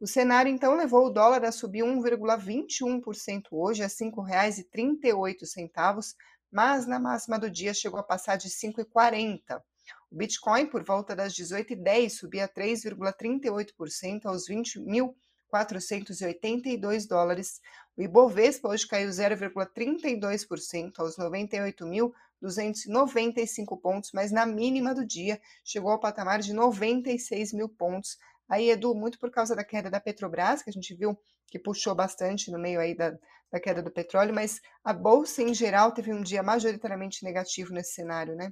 O 0.01 0.07
cenário, 0.07 0.51
então, 0.51 0.75
levou 0.75 1.05
o 1.05 1.11
dólar 1.11 1.45
a 1.45 1.51
subir 1.51 1.83
1,21% 1.83 3.49
hoje 3.51 3.83
a 3.83 3.85
R$ 3.85 3.93
5,38, 3.93 6.15
mas 6.51 6.87
na 6.87 6.99
máxima 6.99 7.37
do 7.37 7.51
dia 7.51 7.71
chegou 7.71 7.99
a 7.99 8.03
passar 8.03 8.35
de 8.35 8.49
5,40. 8.49 9.61
O 10.09 10.15
Bitcoin, 10.15 10.65
por 10.65 10.83
volta 10.83 11.15
das 11.15 11.35
18h10, 11.35 12.09
subia 12.09 12.49
3,38% 12.49 14.25
aos 14.25 14.49
20.482 14.49 17.07
dólares. 17.07 17.61
O 17.95 18.01
Ibovespa 18.01 18.69
hoje 18.69 18.87
caiu 18.87 19.11
0,32% 19.11 20.93
aos 20.97 21.15
98.295 21.15 23.79
pontos, 23.79 24.09
mas 24.15 24.31
na 24.31 24.47
mínima 24.47 24.95
do 24.95 25.05
dia 25.05 25.39
chegou 25.63 25.91
ao 25.91 25.99
patamar 25.99 26.39
de 26.39 26.53
96 26.53 27.53
mil 27.53 27.69
pontos, 27.69 28.17
Aí, 28.51 28.69
Edu, 28.69 28.93
muito 28.93 29.17
por 29.17 29.31
causa 29.31 29.55
da 29.55 29.63
queda 29.63 29.89
da 29.89 30.01
Petrobras, 30.01 30.61
que 30.61 30.69
a 30.69 30.73
gente 30.73 30.93
viu 30.93 31.17
que 31.47 31.57
puxou 31.57 31.95
bastante 31.95 32.51
no 32.51 32.59
meio 32.59 32.81
aí 32.81 32.93
da, 32.93 33.17
da 33.49 33.61
queda 33.61 33.81
do 33.81 33.89
petróleo, 33.89 34.33
mas 34.33 34.59
a 34.83 34.91
Bolsa 34.91 35.41
em 35.41 35.53
geral 35.53 35.93
teve 35.93 36.13
um 36.13 36.21
dia 36.21 36.43
majoritariamente 36.43 37.23
negativo 37.23 37.73
nesse 37.73 37.93
cenário, 37.93 38.35
né? 38.35 38.51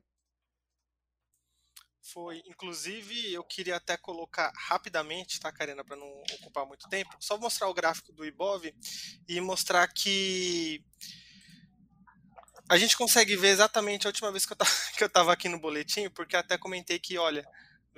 Foi. 2.01 2.41
Inclusive, 2.45 3.33
eu 3.33 3.43
queria 3.43 3.75
até 3.75 3.97
colocar 3.97 4.53
rapidamente, 4.55 5.37
tá, 5.37 5.51
Karina, 5.51 5.83
para 5.83 5.97
não 5.97 6.07
ocupar 6.39 6.65
muito 6.65 6.87
tempo, 6.87 7.17
só 7.19 7.37
mostrar 7.37 7.67
o 7.67 7.73
gráfico 7.73 8.13
do 8.13 8.25
Ibov 8.25 8.73
e 9.27 9.41
mostrar 9.41 9.85
que 9.89 10.81
a 12.69 12.77
gente 12.77 12.95
consegue 12.95 13.35
ver 13.35 13.49
exatamente 13.49 14.07
a 14.07 14.09
última 14.09 14.31
vez 14.31 14.45
que 14.45 14.53
eu 14.53 14.57
estava 15.07 15.33
aqui 15.33 15.49
no 15.49 15.59
boletim, 15.59 16.09
porque 16.09 16.37
até 16.37 16.57
comentei 16.57 16.99
que, 16.99 17.17
olha, 17.17 17.45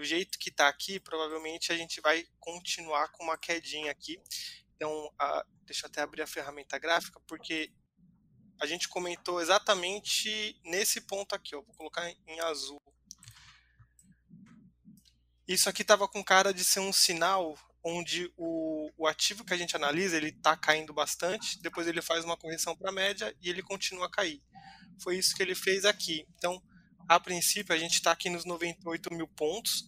do 0.02 0.06
jeito 0.06 0.40
que 0.40 0.50
está 0.50 0.68
aqui, 0.68 1.00
provavelmente 1.00 1.72
a 1.72 1.78
gente 1.78 2.02
vai 2.02 2.26
continuar 2.40 3.10
com 3.10 3.24
uma 3.24 3.38
quedinha 3.38 3.92
aqui. 3.92 4.20
Então, 4.76 5.14
a, 5.20 5.46
deixa 5.64 5.86
eu 5.86 5.90
até 5.90 6.02
abrir 6.02 6.24
a 6.24 6.28
ferramenta 6.28 6.80
gráfica, 6.80 7.20
porque 7.28 7.72
a 8.60 8.66
gente 8.66 8.90
comentou 8.90 9.40
exatamente 9.40 10.60
nesse 10.66 11.02
ponto 11.02 11.36
aqui, 11.36 11.56
ó, 11.56 11.62
vou 11.62 11.76
colocar 11.76 12.10
em 12.10 12.40
azul. 12.40 12.82
Isso 15.48 15.70
aqui 15.70 15.84
estava 15.84 16.08
com 16.08 16.24
cara 16.24 16.52
de 16.52 16.66
ser 16.66 16.80
um 16.80 16.92
sinal 16.92 17.56
onde 17.84 18.34
o, 18.36 18.90
o 18.98 19.06
ativo 19.06 19.46
que 19.46 19.54
a 19.54 19.58
gente 19.58 19.76
analisa 19.76 20.18
ele 20.18 20.30
está 20.30 20.58
caindo 20.58 20.94
bastante, 20.94 21.62
depois 21.62 21.86
ele 21.86 22.02
faz 22.02 22.26
uma 22.26 22.38
correção 22.38 22.76
para 22.76 22.90
a 22.90 22.94
média 22.94 23.36
e 23.40 23.50
ele 23.52 23.62
continua 23.62 24.08
a 24.08 24.12
cair. 24.12 24.42
Foi 25.00 25.16
isso 25.16 25.36
que 25.36 25.44
ele 25.44 25.54
fez 25.54 25.86
aqui. 25.86 26.26
Então, 26.38 26.60
a 27.12 27.20
princípio, 27.20 27.76
a 27.76 27.78
gente 27.78 27.96
está 27.96 28.12
aqui 28.14 28.30
nos 28.30 28.46
98 28.46 29.14
mil 29.14 29.28
pontos. 29.28 29.84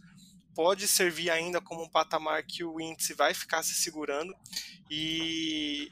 Pode 0.56 0.88
servir 0.88 1.30
ainda 1.30 1.62
como 1.62 1.84
um 1.84 1.89
patamar 1.89 2.44
que 2.44 2.63
o 2.63 2.80
índice 2.80 3.13
vai 3.13 3.34
ficar 3.34 3.63
se 3.63 3.74
segurando 3.74 4.34
e 4.89 5.89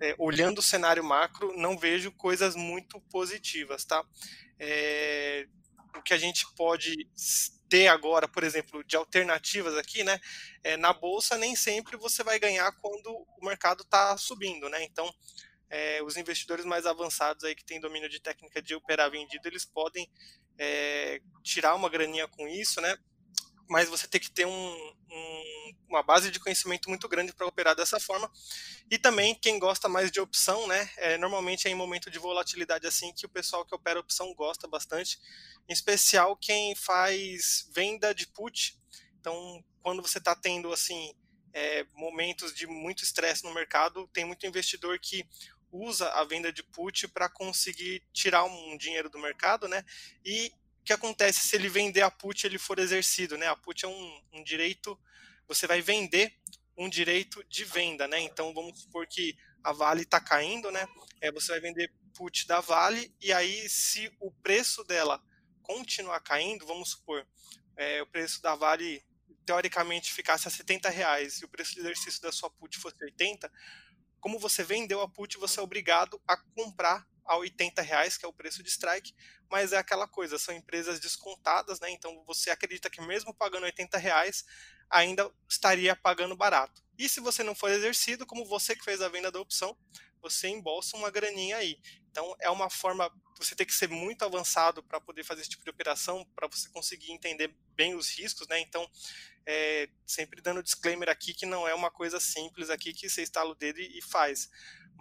é, 0.00 0.14
olhando 0.18 0.58
o 0.58 0.62
cenário 0.62 1.04
macro, 1.04 1.56
não 1.56 1.78
vejo 1.78 2.10
coisas 2.12 2.56
muito 2.56 3.00
positivas, 3.02 3.84
tá? 3.84 4.04
É, 4.58 5.46
o 5.96 6.02
que 6.02 6.12
a 6.12 6.18
gente 6.18 6.46
pode 6.54 6.94
ter 7.68 7.88
agora, 7.88 8.28
por 8.28 8.42
exemplo, 8.44 8.84
de 8.84 8.96
alternativas 8.96 9.76
aqui, 9.76 10.04
né? 10.04 10.20
É, 10.62 10.76
na 10.76 10.92
bolsa 10.92 11.38
nem 11.38 11.56
sempre 11.56 11.96
você 11.96 12.22
vai 12.22 12.38
ganhar 12.38 12.70
quando 12.72 13.08
o 13.08 13.44
mercado 13.46 13.82
está 13.82 14.16
subindo, 14.18 14.68
né? 14.68 14.82
Então, 14.84 15.10
é, 15.70 16.02
os 16.02 16.18
investidores 16.18 16.66
mais 16.66 16.84
avançados 16.84 17.44
aí 17.44 17.54
que 17.54 17.64
têm 17.64 17.80
domínio 17.80 18.08
de 18.08 18.20
técnica 18.20 18.60
de 18.60 18.74
operar 18.74 19.10
vendido, 19.10 19.48
eles 19.48 19.64
podem 19.64 20.06
é, 20.58 21.20
tirar 21.42 21.74
uma 21.74 21.88
graninha 21.88 22.28
com 22.28 22.46
isso, 22.46 22.80
né? 22.80 22.96
Mas 23.72 23.88
você 23.88 24.06
tem 24.06 24.20
que 24.20 24.30
ter 24.30 24.46
um, 24.46 24.92
um, 25.10 25.74
uma 25.88 26.02
base 26.02 26.30
de 26.30 26.38
conhecimento 26.38 26.90
muito 26.90 27.08
grande 27.08 27.32
para 27.32 27.46
operar 27.46 27.74
dessa 27.74 27.98
forma. 27.98 28.30
E 28.90 28.98
também, 28.98 29.34
quem 29.34 29.58
gosta 29.58 29.88
mais 29.88 30.10
de 30.10 30.20
opção, 30.20 30.66
né, 30.66 30.90
é, 30.98 31.16
normalmente 31.16 31.66
é 31.66 31.70
em 31.70 31.74
momento 31.74 32.10
de 32.10 32.18
volatilidade 32.18 32.86
assim 32.86 33.14
que 33.14 33.24
o 33.24 33.30
pessoal 33.30 33.64
que 33.64 33.74
opera 33.74 33.98
opção 33.98 34.34
gosta 34.34 34.68
bastante, 34.68 35.18
em 35.66 35.72
especial 35.72 36.36
quem 36.36 36.74
faz 36.74 37.66
venda 37.74 38.14
de 38.14 38.26
put. 38.26 38.78
Então, 39.18 39.64
quando 39.80 40.02
você 40.02 40.18
está 40.18 40.34
tendo 40.36 40.70
assim 40.70 41.14
é, 41.54 41.86
momentos 41.94 42.54
de 42.54 42.66
muito 42.66 43.02
estresse 43.02 43.42
no 43.42 43.54
mercado, 43.54 44.06
tem 44.08 44.26
muito 44.26 44.46
investidor 44.46 44.98
que 44.98 45.26
usa 45.70 46.10
a 46.10 46.24
venda 46.24 46.52
de 46.52 46.62
put 46.62 47.08
para 47.08 47.30
conseguir 47.30 48.02
tirar 48.12 48.44
um 48.44 48.76
dinheiro 48.76 49.08
do 49.08 49.18
mercado, 49.18 49.66
né? 49.66 49.82
E 50.22 50.52
que 50.84 50.92
acontece 50.92 51.40
se 51.40 51.56
ele 51.56 51.68
vender 51.68 52.02
a 52.02 52.10
put 52.10 52.46
ele 52.46 52.58
for 52.58 52.78
exercido, 52.78 53.36
né? 53.36 53.46
A 53.48 53.56
put 53.56 53.84
é 53.84 53.88
um, 53.88 54.22
um 54.32 54.42
direito, 54.42 54.98
você 55.46 55.66
vai 55.66 55.80
vender 55.80 56.34
um 56.76 56.88
direito 56.88 57.44
de 57.44 57.64
venda, 57.64 58.08
né? 58.08 58.20
Então 58.20 58.52
vamos 58.52 58.80
supor 58.80 59.06
que 59.06 59.36
a 59.62 59.72
Vale 59.72 60.02
está 60.02 60.20
caindo, 60.20 60.70
né? 60.70 60.86
É, 61.20 61.30
você 61.30 61.52
vai 61.52 61.60
vender 61.60 61.92
put 62.14 62.46
da 62.46 62.60
Vale 62.60 63.14
e 63.20 63.32
aí 63.32 63.68
se 63.68 64.12
o 64.20 64.30
preço 64.30 64.84
dela 64.84 65.22
continuar 65.62 66.20
caindo, 66.20 66.66
vamos 66.66 66.90
supor, 66.90 67.26
é, 67.76 68.02
o 68.02 68.06
preço 68.06 68.42
da 68.42 68.54
Vale 68.54 69.02
teoricamente 69.44 70.12
ficasse 70.12 70.46
a 70.46 70.50
70 70.50 70.88
reais 70.90 71.38
e 71.38 71.44
o 71.44 71.48
preço 71.48 71.74
de 71.74 71.80
exercício 71.80 72.20
da 72.22 72.32
sua 72.32 72.50
put 72.50 72.78
fosse 72.78 73.02
80, 73.02 73.50
como 74.20 74.38
você 74.38 74.62
vendeu 74.62 75.00
a 75.00 75.08
put, 75.08 75.36
você 75.38 75.58
é 75.58 75.62
obrigado 75.62 76.20
a 76.28 76.36
comprar 76.36 77.06
a 77.24 77.36
80 77.36 77.82
reais, 77.82 78.16
que 78.16 78.24
é 78.24 78.28
o 78.28 78.32
preço 78.32 78.62
de 78.62 78.68
strike, 78.70 79.14
mas 79.50 79.72
é 79.72 79.78
aquela 79.78 80.08
coisa, 80.08 80.38
são 80.38 80.54
empresas 80.54 80.98
descontadas, 80.98 81.80
né? 81.80 81.90
Então 81.90 82.24
você 82.26 82.50
acredita 82.50 82.90
que 82.90 83.00
mesmo 83.00 83.34
pagando 83.34 83.64
80 83.64 83.98
reais, 83.98 84.44
ainda 84.88 85.30
estaria 85.48 85.96
pagando 85.96 86.36
barato. 86.36 86.82
E 86.98 87.08
se 87.08 87.20
você 87.20 87.42
não 87.42 87.54
for 87.54 87.70
exercido, 87.70 88.26
como 88.26 88.44
você 88.44 88.76
que 88.76 88.84
fez 88.84 89.00
a 89.00 89.08
venda 89.08 89.30
da 89.30 89.40
opção, 89.40 89.76
você 90.22 90.48
embolsa 90.48 90.96
uma 90.96 91.10
graninha 91.10 91.56
aí. 91.56 91.78
Então 92.10 92.34
é 92.40 92.48
uma 92.48 92.70
forma, 92.70 93.10
você 93.36 93.54
tem 93.54 93.66
que 93.66 93.74
ser 93.74 93.88
muito 93.88 94.24
avançado 94.24 94.82
para 94.82 95.00
poder 95.00 95.24
fazer 95.24 95.42
esse 95.42 95.50
tipo 95.50 95.64
de 95.64 95.70
operação, 95.70 96.24
para 96.34 96.46
você 96.46 96.68
conseguir 96.70 97.12
entender 97.12 97.54
bem 97.74 97.94
os 97.94 98.08
riscos, 98.08 98.46
né? 98.48 98.60
Então, 98.60 98.88
é, 99.44 99.88
sempre 100.06 100.40
dando 100.40 100.62
disclaimer 100.62 101.08
aqui 101.08 101.34
que 101.34 101.44
não 101.44 101.66
é 101.66 101.74
uma 101.74 101.90
coisa 101.90 102.20
simples 102.20 102.70
aqui 102.70 102.94
que 102.94 103.10
você 103.10 103.22
instala 103.22 103.50
o 103.50 103.54
dedo 103.54 103.80
e 103.80 104.00
faz 104.00 104.48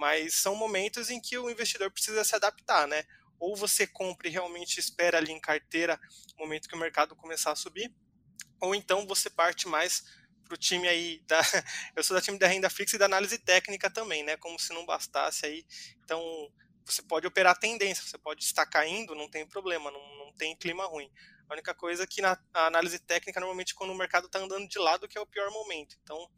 mas 0.02 0.34
são 0.36 0.56
momentos 0.56 1.10
em 1.10 1.20
que 1.20 1.38
o 1.38 1.50
investidor 1.50 1.92
precisa 1.92 2.24
se 2.24 2.36
adaptar, 2.36 2.88
né? 2.88 3.04
Ou 3.40 3.56
você 3.56 3.88
compra 3.88 4.28
e 4.28 4.32
realmente 4.32 4.80
espera 4.80 5.18
ali 5.18 5.32
em 5.32 5.40
carteira 5.40 6.00
o 6.36 6.42
momento 6.42 6.68
que 6.68 6.76
o 6.76 6.80
mercado 6.80 7.16
começar 7.16 7.52
a 7.52 7.56
subir, 7.56 7.94
ou 8.60 8.76
então 8.76 9.06
você 9.06 9.30
parte 9.30 9.68
mais 9.68 10.04
para 10.52 10.56
o 10.56 10.58
time 10.58 10.88
aí 10.88 11.22
da. 11.26 11.40
Eu 11.96 12.04
sou 12.04 12.16
da 12.16 12.22
time 12.22 12.38
da 12.38 12.48
renda 12.48 12.70
fixa 12.70 12.98
e 12.98 13.00
da 13.00 13.06
análise 13.06 13.38
técnica 13.38 13.90
também, 13.90 14.24
né? 14.24 14.36
Como 14.36 14.60
se 14.60 14.74
não 14.74 14.86
bastasse 14.86 15.46
aí. 15.46 15.66
Então 16.04 16.22
você 16.84 17.02
pode 17.02 17.26
operar 17.26 17.58
tendência, 17.58 18.04
você 18.04 18.18
pode 18.18 18.44
estar 18.44 18.66
caindo, 18.66 19.16
não 19.16 19.30
tem 19.30 19.48
problema, 19.48 19.90
não, 19.90 20.18
não 20.18 20.34
tem 20.34 20.56
clima 20.56 20.86
ruim. 20.86 21.10
A 21.48 21.54
única 21.54 21.74
coisa 21.74 22.04
é 22.04 22.08
que 22.08 22.22
na 22.22 22.38
análise 22.54 23.00
técnica, 23.00 23.40
normalmente, 23.40 23.76
quando 23.76 23.92
o 23.92 23.96
mercado 23.96 24.26
está 24.26 24.40
andando 24.40 24.68
de 24.68 24.80
lado, 24.80 25.08
que 25.08 25.18
é 25.18 25.22
o 25.22 25.26
pior 25.26 25.50
momento. 25.52 25.98
Então, 26.04 26.30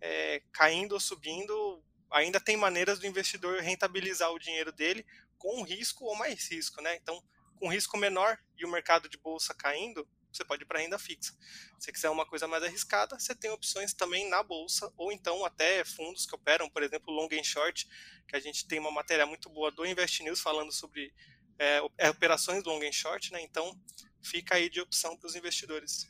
é, 0.00 0.42
caindo 0.52 0.92
ou 0.92 1.00
subindo, 1.00 1.82
ainda 2.10 2.40
tem 2.40 2.56
maneiras 2.56 2.98
do 2.98 3.06
investidor 3.06 3.60
rentabilizar 3.60 4.30
o 4.32 4.38
dinheiro 4.38 4.72
dele 4.72 5.06
com 5.38 5.62
risco 5.62 6.04
ou 6.04 6.16
mais 6.16 6.50
risco, 6.50 6.82
né? 6.82 6.96
Então, 6.96 7.22
com 7.56 7.68
risco 7.68 7.96
menor 7.96 8.38
e 8.58 8.64
o 8.64 8.70
mercado 8.70 9.08
de 9.08 9.16
bolsa 9.18 9.54
caindo, 9.54 10.06
você 10.36 10.44
pode 10.44 10.62
ir 10.62 10.66
para 10.66 10.80
renda 10.80 10.98
fixa. 10.98 11.32
Se 11.78 11.86
você 11.86 11.92
quiser 11.92 12.10
uma 12.10 12.26
coisa 12.26 12.46
mais 12.46 12.62
arriscada, 12.62 13.18
você 13.18 13.34
tem 13.34 13.50
opções 13.50 13.92
também 13.92 14.28
na 14.28 14.42
bolsa 14.42 14.92
ou 14.96 15.12
então 15.12 15.44
até 15.44 15.84
fundos 15.84 16.26
que 16.26 16.34
operam, 16.34 16.68
por 16.68 16.82
exemplo, 16.82 17.12
long 17.12 17.28
and 17.32 17.44
short, 17.44 17.88
que 18.26 18.36
a 18.36 18.40
gente 18.40 18.66
tem 18.66 18.78
uma 18.78 18.90
matéria 18.90 19.26
muito 19.26 19.48
boa 19.48 19.70
do 19.70 19.84
Invest 19.84 20.22
News 20.22 20.40
falando 20.40 20.72
sobre 20.72 21.12
é, 21.58 21.80
é 21.98 22.10
operações 22.10 22.64
long 22.64 22.82
and 22.82 22.92
short, 22.92 23.32
né? 23.32 23.40
Então, 23.42 23.78
fica 24.22 24.56
aí 24.56 24.68
de 24.68 24.80
opção 24.80 25.16
para 25.16 25.26
os 25.26 25.36
investidores. 25.36 26.08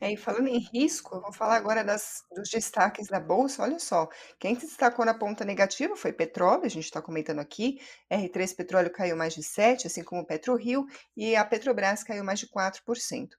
É, 0.00 0.12
e 0.12 0.16
falando 0.16 0.46
em 0.46 0.58
risco, 0.58 1.16
eu 1.16 1.20
vou 1.20 1.32
falar 1.32 1.56
agora 1.56 1.82
das, 1.82 2.22
dos 2.32 2.48
destaques 2.48 3.08
da 3.08 3.18
Bolsa. 3.18 3.62
Olha 3.64 3.80
só, 3.80 4.08
quem 4.38 4.54
se 4.54 4.66
destacou 4.66 5.04
na 5.04 5.12
ponta 5.12 5.44
negativa 5.44 5.96
foi 5.96 6.12
petróleo, 6.12 6.64
a 6.64 6.68
gente 6.68 6.84
está 6.84 7.02
comentando 7.02 7.40
aqui. 7.40 7.80
R3 8.10 8.54
Petróleo 8.54 8.92
caiu 8.92 9.16
mais 9.16 9.34
de 9.34 9.42
7%, 9.42 9.86
assim 9.86 10.04
como 10.04 10.24
PetroRio, 10.24 10.86
e 11.16 11.34
a 11.34 11.44
Petrobras 11.44 12.04
caiu 12.04 12.22
mais 12.22 12.38
de 12.38 12.46
4%. 12.46 13.30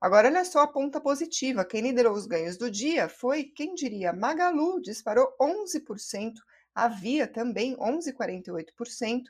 Agora, 0.00 0.28
olha 0.28 0.44
só 0.44 0.60
a 0.60 0.68
ponta 0.68 1.00
positiva. 1.00 1.64
Quem 1.64 1.82
liderou 1.82 2.14
os 2.14 2.26
ganhos 2.26 2.56
do 2.56 2.70
dia 2.70 3.08
foi, 3.08 3.44
quem 3.44 3.74
diria, 3.74 4.12
Magalu, 4.12 4.80
disparou 4.80 5.28
11%, 5.40 6.32
a 6.74 6.88
Via 6.88 7.28
também 7.28 7.76
11,48%, 7.76 9.24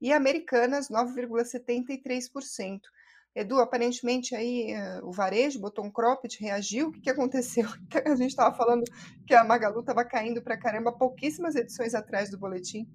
e 0.00 0.12
Americanas 0.12 0.88
9,73%. 0.90 2.80
Edu, 3.36 3.60
aparentemente 3.60 4.34
aí 4.34 4.74
uh, 4.74 5.06
o 5.06 5.12
varejo 5.12 5.60
botou 5.60 5.84
um 5.84 5.90
cropped, 5.90 6.38
reagiu. 6.40 6.88
O 6.88 6.92
que, 6.92 7.02
que 7.02 7.10
aconteceu? 7.10 7.68
A 8.06 8.16
gente 8.16 8.30
estava 8.30 8.56
falando 8.56 8.82
que 9.26 9.34
a 9.34 9.44
Magalu 9.44 9.80
estava 9.80 10.02
caindo 10.06 10.40
para 10.40 10.56
caramba 10.56 10.90
pouquíssimas 10.90 11.54
edições 11.54 11.94
atrás 11.94 12.30
do 12.30 12.38
boletim. 12.38 12.88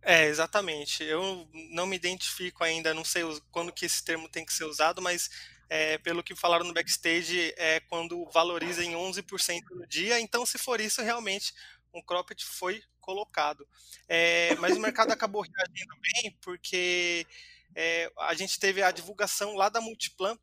É, 0.00 0.28
exatamente. 0.28 1.04
Eu 1.04 1.46
não 1.72 1.84
me 1.84 1.94
identifico 1.94 2.64
ainda, 2.64 2.94
não 2.94 3.04
sei 3.04 3.22
quando 3.52 3.70
que 3.70 3.84
esse 3.84 4.02
termo 4.02 4.30
tem 4.30 4.46
que 4.46 4.52
ser 4.54 4.64
usado, 4.64 5.02
mas 5.02 5.28
é, 5.68 5.98
pelo 5.98 6.22
que 6.22 6.34
falaram 6.34 6.64
no 6.64 6.72
backstage, 6.72 7.52
é 7.58 7.80
quando 7.80 8.24
valoriza 8.32 8.82
em 8.82 8.92
11% 8.92 9.60
no 9.72 9.86
dia. 9.86 10.18
Então, 10.18 10.46
se 10.46 10.56
for 10.56 10.80
isso, 10.80 11.02
realmente 11.02 11.52
um 11.92 12.00
cropped 12.00 12.42
foi 12.46 12.82
colocado. 12.98 13.68
É, 14.08 14.54
mas 14.54 14.74
o 14.74 14.80
mercado 14.80 15.12
acabou 15.12 15.42
reagindo 15.42 15.94
bem, 16.00 16.34
porque 16.40 17.26
é, 17.74 18.10
a 18.18 18.34
gente 18.34 18.58
teve 18.58 18.82
a 18.82 18.90
divulgação 18.90 19.54
lá 19.54 19.68
da 19.68 19.80
Multiplan 19.80 20.36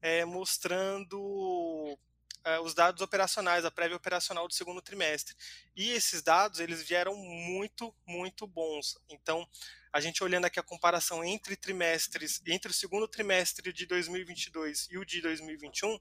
é, 0.00 0.24
mostrando 0.24 1.98
é, 2.44 2.60
os 2.60 2.74
dados 2.74 3.00
operacionais, 3.00 3.64
a 3.64 3.70
prévia 3.70 3.96
operacional 3.96 4.46
do 4.46 4.52
segundo 4.52 4.82
trimestre. 4.82 5.34
E 5.74 5.90
esses 5.92 6.22
dados 6.22 6.60
eles 6.60 6.82
vieram 6.82 7.16
muito, 7.16 7.94
muito 8.06 8.46
bons. 8.46 8.98
Então, 9.08 9.48
a 9.92 10.00
gente 10.00 10.22
olhando 10.22 10.44
aqui 10.44 10.60
a 10.60 10.62
comparação 10.62 11.24
entre 11.24 11.56
trimestres, 11.56 12.42
entre 12.46 12.70
o 12.70 12.74
segundo 12.74 13.08
trimestre 13.08 13.72
de 13.72 13.86
2022 13.86 14.88
e 14.90 14.98
o 14.98 15.04
de 15.06 15.22
2021, 15.22 15.98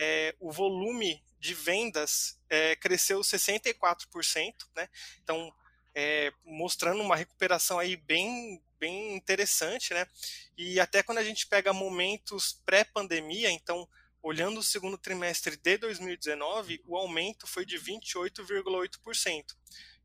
é, 0.00 0.34
o 0.40 0.50
volume 0.50 1.22
de 1.38 1.54
vendas 1.54 2.40
é, 2.48 2.74
cresceu 2.76 3.20
64%, 3.20 4.54
né? 4.74 4.88
Então, 5.22 5.54
é, 5.94 6.32
mostrando 6.44 7.02
uma 7.02 7.16
recuperação 7.16 7.78
aí 7.78 7.96
bem 7.96 8.62
bem 8.78 9.14
interessante, 9.14 9.92
né? 9.92 10.06
E 10.56 10.80
até 10.80 11.02
quando 11.02 11.18
a 11.18 11.24
gente 11.24 11.46
pega 11.46 11.72
momentos 11.72 12.60
pré-pandemia, 12.64 13.50
então, 13.50 13.88
olhando 14.22 14.60
o 14.60 14.62
segundo 14.62 14.98
trimestre 14.98 15.56
de 15.56 15.78
2019, 15.78 16.82
o 16.86 16.96
aumento 16.96 17.46
foi 17.46 17.64
de 17.64 17.78
28,8%. 17.78 19.56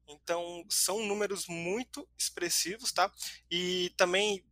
Então, 0.08 0.66
são 0.70 1.06
números 1.06 1.48
muito 1.48 2.08
expressivos, 2.18 2.92
tá? 2.92 3.12
E 3.50 3.94
também 3.96 4.44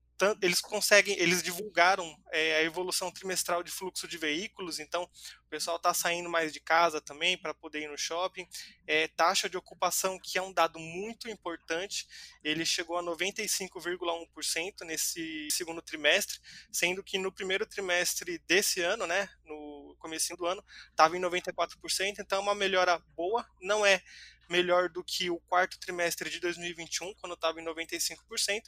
eles 0.42 0.62
conseguem, 0.62 1.18
eles 1.20 1.42
divulgaram 1.44 2.18
é, 2.32 2.58
a 2.58 2.64
evolução 2.64 3.12
trimestral 3.12 3.64
de 3.64 3.72
fluxo 3.72 4.08
de 4.08 4.18
veículos, 4.18 4.80
então 4.80 5.04
o 5.04 5.50
pessoal 5.50 5.78
está 5.78 5.94
saindo 5.94 6.30
mais 6.30 6.52
de 6.54 6.60
casa 6.60 7.02
também 7.02 7.38
para 7.38 7.54
poder 7.54 7.82
ir 7.82 7.90
no 7.90 7.98
shopping. 7.98 8.48
É, 8.88 9.08
taxa 9.08 9.50
de 9.50 9.58
ocupação, 9.58 10.20
que 10.20 10.38
é 10.38 10.42
um 10.42 10.54
dado 10.54 10.80
muito 10.80 11.30
importante, 11.30 12.08
ele 12.44 12.66
chegou 12.66 12.98
a 12.98 13.04
95,1% 13.04 14.86
nesse 14.86 15.48
segundo 15.52 15.82
trimestre, 15.82 16.40
sendo 16.72 17.04
que 17.04 17.18
no 17.18 17.32
primeiro 17.32 17.66
trimestre 17.66 18.38
desse 18.48 18.82
ano, 18.82 19.06
né, 19.06 19.30
no 19.46 19.96
começo 20.00 20.36
do 20.36 20.46
ano, 20.46 20.64
estava 20.90 21.18
em 21.18 21.22
94%, 21.22 22.20
então 22.20 22.40
é 22.40 22.42
uma 22.42 22.56
melhora 22.56 22.98
boa, 23.16 23.46
não 23.62 23.86
é 23.86 24.02
melhor 24.52 24.90
do 24.90 25.04
que 25.04 25.30
o 25.30 25.40
quarto 25.40 25.80
trimestre 25.80 26.30
de 26.30 26.40
2021, 26.40 27.14
quando 27.16 27.34
estava 27.34 27.60
em 27.60 27.66
95%, 27.66 28.64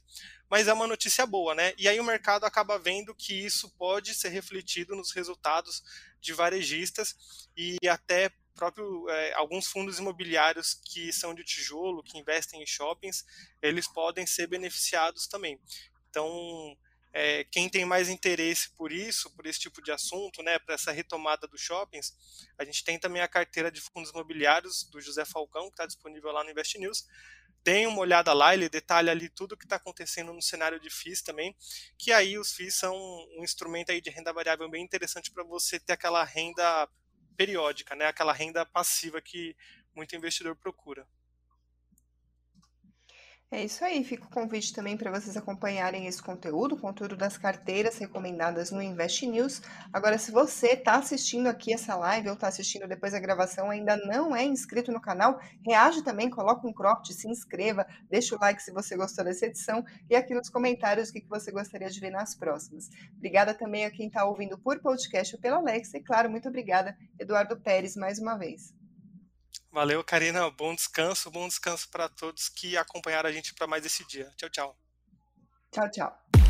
mas 0.49 0.67
é 0.67 0.73
uma 0.73 0.87
notícia 0.87 1.25
boa, 1.25 1.53
né? 1.53 1.73
E 1.77 1.87
aí 1.87 1.99
o 1.99 2.03
mercado 2.03 2.45
acaba 2.45 2.79
vendo 2.79 3.13
que 3.13 3.33
isso 3.33 3.69
pode 3.77 4.15
ser 4.15 4.29
refletido 4.29 4.95
nos 4.95 5.11
resultados 5.11 5.83
de 6.21 6.33
varejistas 6.33 7.15
e 7.55 7.77
até 7.87 8.31
próprio 8.55 9.09
é, 9.09 9.33
alguns 9.33 9.67
fundos 9.67 9.99
imobiliários 9.99 10.73
que 10.73 11.11
são 11.11 11.33
de 11.33 11.43
tijolo, 11.43 12.03
que 12.03 12.17
investem 12.17 12.61
em 12.61 12.65
shoppings, 12.65 13.25
eles 13.61 13.87
podem 13.87 14.25
ser 14.25 14.47
beneficiados 14.47 15.27
também. 15.27 15.59
Então, 16.09 16.77
é, 17.13 17.43
quem 17.43 17.69
tem 17.69 17.85
mais 17.85 18.09
interesse 18.09 18.71
por 18.71 18.91
isso, 18.91 19.29
por 19.35 19.45
esse 19.45 19.59
tipo 19.59 19.81
de 19.83 19.91
assunto, 19.91 20.41
né, 20.41 20.57
para 20.57 20.73
essa 20.73 20.91
retomada 20.91 21.47
dos 21.47 21.61
shoppings, 21.61 22.11
a 22.57 22.65
gente 22.65 22.83
tem 22.83 22.97
também 22.97 23.21
a 23.21 23.27
carteira 23.27 23.71
de 23.71 23.79
fundos 23.79 24.09
imobiliários 24.09 24.83
do 24.85 24.99
José 24.99 25.23
Falcão, 25.23 25.67
que 25.67 25.73
está 25.73 25.85
disponível 25.85 26.31
lá 26.31 26.43
no 26.43 26.49
Invest 26.49 26.79
News. 26.79 27.05
Tem 27.63 27.85
uma 27.85 27.99
olhada 27.99 28.33
lá, 28.33 28.53
ele 28.53 28.67
detalha 28.67 29.11
ali 29.11 29.29
tudo 29.29 29.53
o 29.53 29.57
que 29.57 29.65
está 29.65 29.75
acontecendo 29.75 30.33
no 30.33 30.41
cenário 30.41 30.79
de 30.79 30.89
FIIs 30.89 31.21
também, 31.21 31.55
que 31.97 32.11
aí 32.11 32.37
os 32.37 32.51
FIIs 32.51 32.75
são 32.75 32.95
um 33.37 33.43
instrumento 33.43 33.91
aí 33.91 34.01
de 34.01 34.09
renda 34.09 34.33
variável 34.33 34.67
bem 34.67 34.83
interessante 34.83 35.31
para 35.31 35.43
você 35.43 35.79
ter 35.79 35.93
aquela 35.93 36.23
renda 36.23 36.89
periódica, 37.37 37.95
né, 37.95 38.07
aquela 38.07 38.33
renda 38.33 38.65
passiva 38.65 39.21
que 39.21 39.55
muito 39.95 40.15
investidor 40.15 40.55
procura. 40.55 41.07
É 43.53 43.63
isso 43.63 43.85
aí, 43.85 44.03
fica 44.03 44.25
o 44.25 44.31
convite 44.31 44.73
também 44.73 44.97
para 44.97 45.11
vocês 45.11 45.37
acompanharem 45.37 46.07
esse 46.07 46.19
conteúdo, 46.19 46.73
o 46.73 46.79
conteúdo 46.79 47.15
das 47.15 47.37
carteiras 47.37 47.99
recomendadas 47.99 48.71
no 48.71 48.81
Invest 48.81 49.27
News. 49.27 49.61
Agora, 49.93 50.17
se 50.17 50.31
você 50.31 50.69
está 50.69 50.95
assistindo 50.95 51.45
aqui 51.45 51.71
essa 51.71 51.95
live 51.95 52.29
ou 52.29 52.33
está 52.33 52.47
assistindo 52.47 52.87
depois 52.87 53.13
a 53.13 53.19
gravação, 53.19 53.69
ainda 53.69 53.95
não 53.95 54.35
é 54.35 54.43
inscrito 54.43 54.91
no 54.91 54.99
canal, 54.99 55.39
reage 55.63 56.01
também, 56.01 56.31
coloca 56.31 56.67
um 56.67 56.73
cropped, 56.73 57.13
se 57.13 57.29
inscreva, 57.29 57.85
deixa 58.09 58.35
o 58.35 58.39
like 58.39 58.59
se 58.59 58.71
você 58.71 58.97
gostou 58.97 59.23
dessa 59.23 59.45
edição 59.45 59.85
e 60.09 60.15
aqui 60.15 60.33
nos 60.33 60.49
comentários 60.49 61.09
o 61.09 61.13
que 61.13 61.23
você 61.29 61.51
gostaria 61.51 61.91
de 61.91 61.99
ver 61.99 62.09
nas 62.09 62.33
próximas. 62.33 62.89
Obrigada 63.15 63.53
também 63.53 63.85
a 63.85 63.91
quem 63.91 64.07
está 64.07 64.25
ouvindo 64.25 64.57
por 64.57 64.79
podcast 64.79 65.35
ou 65.35 65.39
pela 65.39 65.57
Alexa 65.57 65.95
e, 65.99 66.01
claro, 66.01 66.27
muito 66.27 66.49
obrigada, 66.49 66.97
Eduardo 67.19 67.55
Pérez, 67.61 67.95
mais 67.95 68.17
uma 68.17 68.35
vez. 68.35 68.73
Valeu, 69.71 70.03
Karina. 70.03 70.49
Bom 70.49 70.75
descanso, 70.75 71.31
bom 71.31 71.47
descanso 71.47 71.89
para 71.89 72.07
todos 72.07 72.49
que 72.49 72.77
acompanharam 72.77 73.29
a 73.29 73.33
gente 73.33 73.53
para 73.53 73.67
mais 73.67 73.85
esse 73.85 74.05
dia. 74.07 74.31
Tchau, 74.37 74.49
tchau. 74.49 74.77
Tchau, 75.71 75.89
tchau. 75.89 76.42